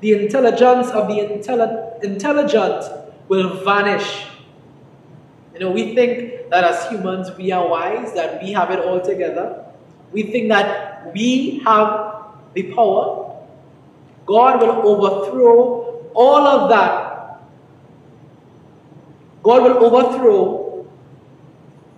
The 0.00 0.12
intelligence 0.12 0.90
of 0.90 1.08
the 1.08 1.20
intelligent 2.02 2.84
will 3.28 3.64
vanish. 3.64 4.26
You 5.54 5.60
know, 5.60 5.70
we 5.70 5.94
think 5.94 6.50
that 6.50 6.64
as 6.64 6.90
humans 6.90 7.30
we 7.38 7.52
are 7.52 7.66
wise, 7.66 8.12
that 8.14 8.42
we 8.42 8.52
have 8.52 8.70
it 8.72 8.80
all 8.80 9.00
together. 9.00 9.64
We 10.12 10.24
think 10.24 10.48
that 10.48 11.12
we 11.14 11.60
have 11.64 12.34
the 12.54 12.72
power. 12.74 13.36
God 14.26 14.60
will 14.60 14.86
overthrow 14.86 16.10
all 16.14 16.46
of 16.46 16.68
that. 16.70 17.03
God 19.44 19.62
will 19.62 19.84
overthrow 19.84 20.86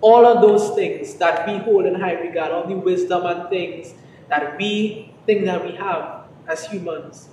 all 0.01 0.25
of 0.25 0.41
those 0.41 0.75
things 0.75 1.15
that 1.15 1.47
we 1.47 1.57
hold 1.59 1.85
in 1.85 1.95
high 1.95 2.13
regard, 2.13 2.51
all 2.51 2.67
the 2.67 2.75
wisdom 2.75 3.25
and 3.25 3.49
things 3.49 3.93
that 4.27 4.57
we 4.57 5.13
think 5.25 5.45
that 5.45 5.65
we 5.65 5.71
have 5.75 6.25
as 6.47 6.65
humans. 6.67 7.29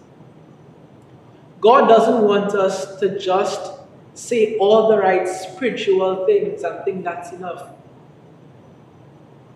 God 1.60 1.88
doesn't 1.88 2.22
want 2.22 2.54
us 2.54 2.98
to 3.00 3.18
just 3.18 3.72
say 4.14 4.56
all 4.58 4.88
the 4.88 4.98
right 4.98 5.26
spiritual 5.26 6.24
things 6.26 6.62
and 6.62 6.84
think 6.84 7.02
that's 7.02 7.32
enough. 7.32 7.70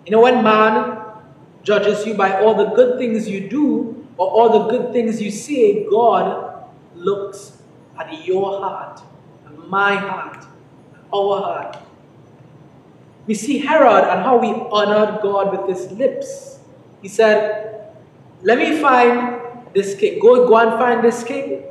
You 0.06 0.12
know, 0.12 0.22
when 0.22 0.42
man 0.42 1.04
judges 1.62 2.04
you 2.04 2.14
by 2.14 2.40
all 2.40 2.54
the 2.54 2.74
good 2.74 2.98
things 2.98 3.28
you 3.28 3.48
do 3.48 4.06
or 4.16 4.28
all 4.28 4.64
the 4.64 4.76
good 4.76 4.92
things 4.92 5.22
you 5.22 5.30
say, 5.30 5.86
God 5.88 6.64
looks 6.96 7.62
at 7.96 8.26
your 8.26 8.58
heart 8.58 9.00
and 9.46 9.58
my 9.68 9.94
heart 9.94 10.47
our 11.12 11.40
heart. 11.40 11.76
We 13.26 13.34
see 13.34 13.58
Herod 13.58 14.04
and 14.04 14.22
how 14.22 14.40
he 14.40 14.52
honored 14.52 15.20
God 15.22 15.52
with 15.52 15.76
his 15.76 15.92
lips. 15.92 16.58
He 17.02 17.08
said, 17.08 17.92
Let 18.42 18.58
me 18.58 18.80
find 18.80 19.40
this 19.74 19.94
king. 19.94 20.18
Go, 20.18 20.48
go 20.48 20.56
and 20.56 20.72
find 20.78 21.04
this 21.04 21.22
king 21.22 21.64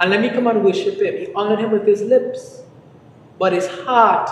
and 0.00 0.10
let 0.10 0.20
me 0.20 0.30
come 0.30 0.46
and 0.46 0.64
worship 0.64 1.00
him. 1.00 1.14
He 1.14 1.32
honored 1.34 1.60
him 1.60 1.70
with 1.70 1.86
his 1.86 2.02
lips, 2.02 2.62
but 3.38 3.52
his 3.52 3.66
heart 3.66 4.28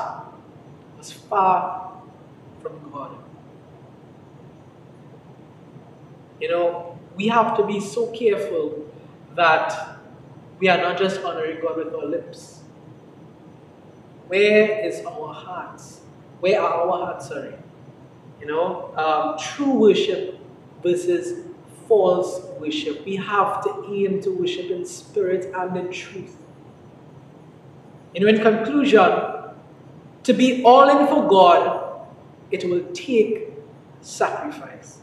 was 0.99 1.13
far 1.13 2.03
from 2.61 2.91
God. 2.93 3.17
You 6.41 6.49
know, 6.49 6.99
we 7.17 7.29
have 7.29 7.57
to 7.57 7.67
be 7.67 7.79
so 7.79 8.09
careful 8.09 8.91
that 9.37 9.99
we 10.59 10.69
are 10.69 10.79
not 10.79 10.99
just 10.99 11.21
honoring 11.21 11.61
God 11.61 11.77
with 11.77 11.95
our 11.95 12.07
lips. 12.07 12.62
Where 14.29 14.87
is 14.87 15.05
our 15.05 15.33
hearts? 15.33 16.01
Where 16.41 16.61
are 16.61 16.89
our 16.89 17.07
hearts, 17.07 17.29
sorry? 17.29 17.55
You 18.41 18.47
know, 18.47 18.93
um, 18.97 19.39
true 19.39 19.75
worship 19.75 20.39
versus 20.83 21.47
false 21.87 22.41
worship. 22.59 23.05
We 23.05 23.17
have 23.17 23.63
to 23.65 23.87
aim 23.89 24.21
to 24.23 24.31
worship 24.31 24.71
in 24.71 24.85
spirit 24.85 25.53
and 25.55 25.77
in 25.77 25.93
truth. 25.93 26.37
You 28.15 28.23
know, 28.23 28.29
in 28.29 28.41
conclusion, 28.43 29.11
to 30.25 30.33
be 30.33 30.65
all 30.65 30.89
in 30.89 31.07
for 31.07 31.29
God, 31.29 32.09
it 32.51 32.65
will 32.69 32.85
take 32.93 33.49
sacrifice. 34.01 34.99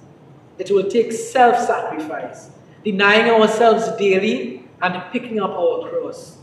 It 0.57 0.69
will 0.71 0.89
take 0.89 1.11
self 1.11 1.57
sacrifice, 1.57 2.49
denying 2.83 3.31
ourselves 3.31 3.89
daily 3.97 4.65
and 4.81 5.01
picking 5.11 5.39
up 5.39 5.51
our 5.51 5.89
cross. 5.89 6.38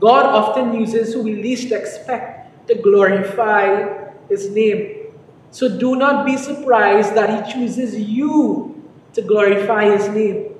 God 0.00 0.26
often 0.26 0.74
uses 0.74 1.14
who 1.14 1.22
we 1.22 1.36
least 1.36 1.72
expect 1.72 2.68
to 2.68 2.74
glorify 2.74 4.10
His 4.28 4.50
name. 4.50 5.12
So 5.50 5.78
do 5.78 5.96
not 5.96 6.26
be 6.26 6.36
surprised 6.36 7.14
that 7.14 7.46
He 7.46 7.52
chooses 7.52 7.98
you 7.98 8.82
to 9.12 9.22
glorify 9.22 9.96
His 9.96 10.08
name. 10.08 10.50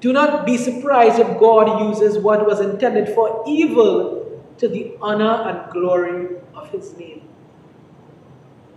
Do 0.00 0.12
not 0.12 0.46
be 0.46 0.56
surprised 0.56 1.18
if 1.18 1.38
God 1.38 1.88
uses 1.88 2.18
what 2.18 2.46
was 2.46 2.60
intended 2.60 3.14
for 3.14 3.44
evil 3.46 4.42
to 4.58 4.68
the 4.68 4.96
honor 5.00 5.48
and 5.48 5.72
glory 5.72 6.36
of 6.54 6.70
His 6.70 6.96
name. 6.96 7.22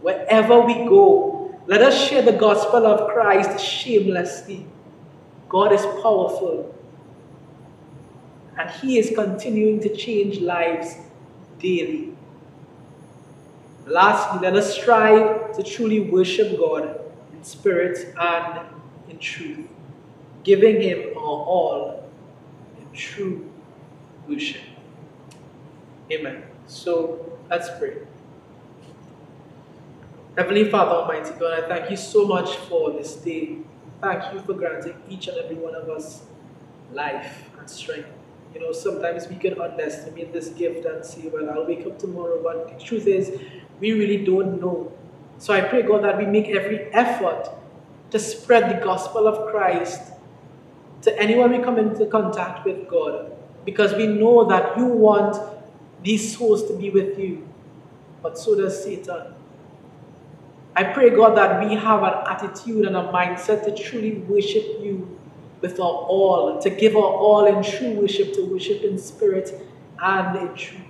Wherever 0.01 0.61
we 0.61 0.73
go, 0.73 1.55
let 1.67 1.81
us 1.81 2.07
share 2.07 2.21
the 2.21 2.31
gospel 2.31 2.87
of 2.87 3.13
Christ 3.13 3.63
shamelessly. 3.63 4.65
God 5.47 5.71
is 5.71 5.81
powerful, 6.01 6.75
and 8.61 8.69
He 8.69 8.99
is 8.99 9.11
continuing 9.15 9.79
to 9.81 9.95
change 9.95 10.39
lives 10.39 10.95
daily. 11.59 12.15
Lastly, 13.87 14.39
let 14.41 14.55
us 14.55 14.75
strive 14.75 15.55
to 15.55 15.63
truly 15.63 15.99
worship 15.99 16.57
God 16.57 17.01
in 17.33 17.43
spirit 17.43 18.13
and 18.19 18.67
in 19.09 19.17
truth, 19.17 19.67
giving 20.43 20.79
Him 20.79 21.17
our 21.17 21.23
all 21.23 22.09
in 22.77 22.85
true 22.95 23.49
worship. 24.29 24.61
Amen. 26.11 26.43
So 26.67 27.37
let's 27.49 27.69
pray. 27.79 27.97
Heavenly 30.37 30.69
Father, 30.69 30.91
Almighty 30.91 31.33
God, 31.39 31.63
I 31.63 31.67
thank 31.67 31.89
you 31.89 31.97
so 31.97 32.27
much 32.27 32.57
for 32.57 32.91
this 32.91 33.15
day. 33.15 33.57
Thank 34.01 34.33
you 34.33 34.39
for 34.41 34.53
granting 34.53 34.95
each 35.09 35.27
and 35.27 35.37
every 35.37 35.55
one 35.55 35.73
of 35.73 35.89
us 35.89 36.21
life 36.93 37.49
and 37.59 37.69
strength. 37.69 38.20
You 38.53 38.61
know, 38.61 38.71
sometimes 38.71 39.27
we 39.27 39.35
can 39.35 39.59
underestimate 39.59 40.33
this 40.33 40.49
gift 40.49 40.85
and 40.85 41.05
say, 41.05 41.27
well, 41.27 41.49
I'll 41.49 41.65
wake 41.65 41.85
up 41.85 41.97
tomorrow. 41.97 42.41
But 42.43 42.77
the 42.77 42.83
truth 42.83 43.07
is, 43.07 43.39
we 43.79 43.93
really 43.93 44.23
don't 44.23 44.61
know 44.61 44.91
so 45.41 45.55
I 45.55 45.61
pray, 45.61 45.81
God, 45.81 46.03
that 46.03 46.19
we 46.19 46.27
make 46.27 46.49
every 46.49 46.93
effort 46.93 47.49
to 48.11 48.19
spread 48.19 48.69
the 48.69 48.85
gospel 48.85 49.27
of 49.27 49.51
Christ 49.51 49.99
to 51.01 51.19
anyone 51.19 51.49
we 51.51 51.63
come 51.63 51.79
into 51.79 52.05
contact 52.05 52.63
with, 52.63 52.87
God, 52.87 53.31
because 53.65 53.95
we 53.95 54.05
know 54.05 54.47
that 54.47 54.77
you 54.77 54.85
want 54.85 55.35
these 56.03 56.37
souls 56.37 56.67
to 56.67 56.77
be 56.77 56.91
with 56.91 57.17
you, 57.17 57.49
but 58.21 58.37
so 58.37 58.53
does 58.53 58.83
Satan. 58.83 59.33
I 60.75 60.83
pray, 60.83 61.09
God, 61.09 61.35
that 61.35 61.67
we 61.67 61.73
have 61.73 62.03
an 62.03 62.13
attitude 62.27 62.85
and 62.85 62.95
a 62.95 63.11
mindset 63.11 63.65
to 63.65 63.75
truly 63.75 64.19
worship 64.19 64.63
you 64.79 65.19
with 65.61 65.79
our 65.79 65.85
all, 65.85 66.59
to 66.59 66.69
give 66.69 66.95
our 66.95 67.03
all 67.03 67.45
in 67.45 67.63
true 67.63 67.91
worship, 67.91 68.33
to 68.33 68.45
worship 68.45 68.83
in 68.83 68.97
spirit 68.97 69.53
and 70.01 70.35
in 70.37 70.55
truth. 70.55 70.81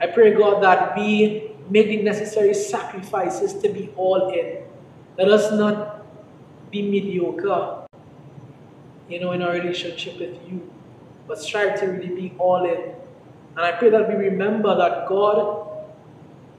I 0.00 0.06
pray, 0.08 0.34
God, 0.34 0.62
that 0.62 0.96
we 0.96 1.52
make 1.70 1.86
the 1.86 2.02
necessary 2.02 2.54
sacrifices 2.54 3.54
to 3.54 3.68
be 3.68 3.90
all 3.96 4.30
in. 4.32 4.62
Let 5.18 5.28
us 5.28 5.52
not 5.52 6.04
be 6.70 6.82
mediocre, 6.82 7.86
you 9.08 9.20
know, 9.20 9.32
in 9.32 9.42
our 9.42 9.52
relationship 9.52 10.18
with 10.18 10.36
you, 10.48 10.70
but 11.26 11.40
strive 11.40 11.78
to 11.80 11.86
really 11.86 12.08
be 12.08 12.34
all 12.38 12.64
in. 12.64 12.94
And 13.56 13.64
I 13.64 13.72
pray 13.72 13.88
that 13.90 14.08
we 14.08 14.14
remember 14.14 14.76
that 14.76 15.08
God, 15.08 15.66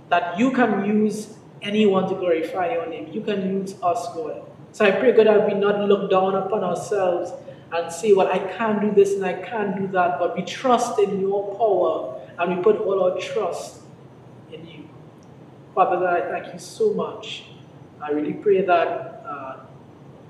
that 0.10 0.40
you 0.40 0.52
can 0.52 0.86
use 0.86 1.36
anyone 1.62 2.10
to 2.10 2.16
glorify 2.16 2.74
your 2.74 2.88
name. 2.88 3.10
You 3.12 3.22
can 3.22 3.62
use 3.62 3.76
us, 3.84 4.08
God. 4.16 4.42
So 4.72 4.86
I 4.86 4.92
pray, 4.92 5.12
God, 5.12 5.28
that 5.28 5.48
we 5.48 5.54
not 5.54 5.82
look 5.88 6.10
down 6.10 6.36
upon 6.36 6.64
ourselves 6.64 7.32
and 7.72 7.92
say, 7.92 8.14
well, 8.14 8.28
I 8.28 8.40
can't 8.40 8.80
do 8.82 8.92
this 8.92 9.14
and 9.14 9.26
I 9.26 9.34
can't 9.34 9.76
do 9.78 9.88
that, 9.88 10.20
but 10.20 10.36
we 10.36 10.44
trust 10.44 11.00
in 11.00 11.20
your 11.20 11.56
power 11.56 12.22
and 12.40 12.58
we 12.58 12.64
put 12.64 12.78
all 12.78 13.04
our 13.04 13.20
trust 13.20 13.82
in 14.52 14.66
you. 14.68 14.90
Father 15.74 15.98
God, 15.98 16.22
I 16.22 16.32
thank 16.32 16.54
you 16.54 16.60
so 16.60 16.94
much. 16.94 17.46
I 18.02 18.12
really 18.12 18.34
pray 18.34 18.62
that 18.66 19.24
uh, 19.26 19.66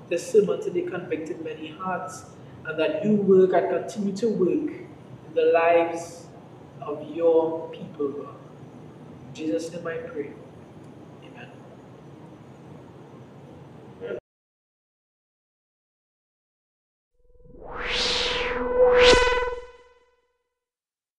this 0.08 0.32
sermon 0.32 0.60
today 0.62 0.82
convicted 0.82 1.44
many 1.44 1.68
hearts 1.68 2.24
and 2.66 2.78
that 2.78 3.04
you 3.04 3.14
work 3.14 3.52
and 3.52 3.68
continue 3.68 4.16
to 4.16 4.28
work 4.28 4.72
in 4.72 5.34
the 5.34 5.52
lives 5.52 6.26
of 6.80 7.14
your 7.14 7.68
people, 7.70 8.08
God. 8.08 8.34
In 9.28 9.34
Jesus' 9.34 9.72
name 9.72 9.86
I 9.86 9.98
pray. 9.98 10.32
you 17.76 19.37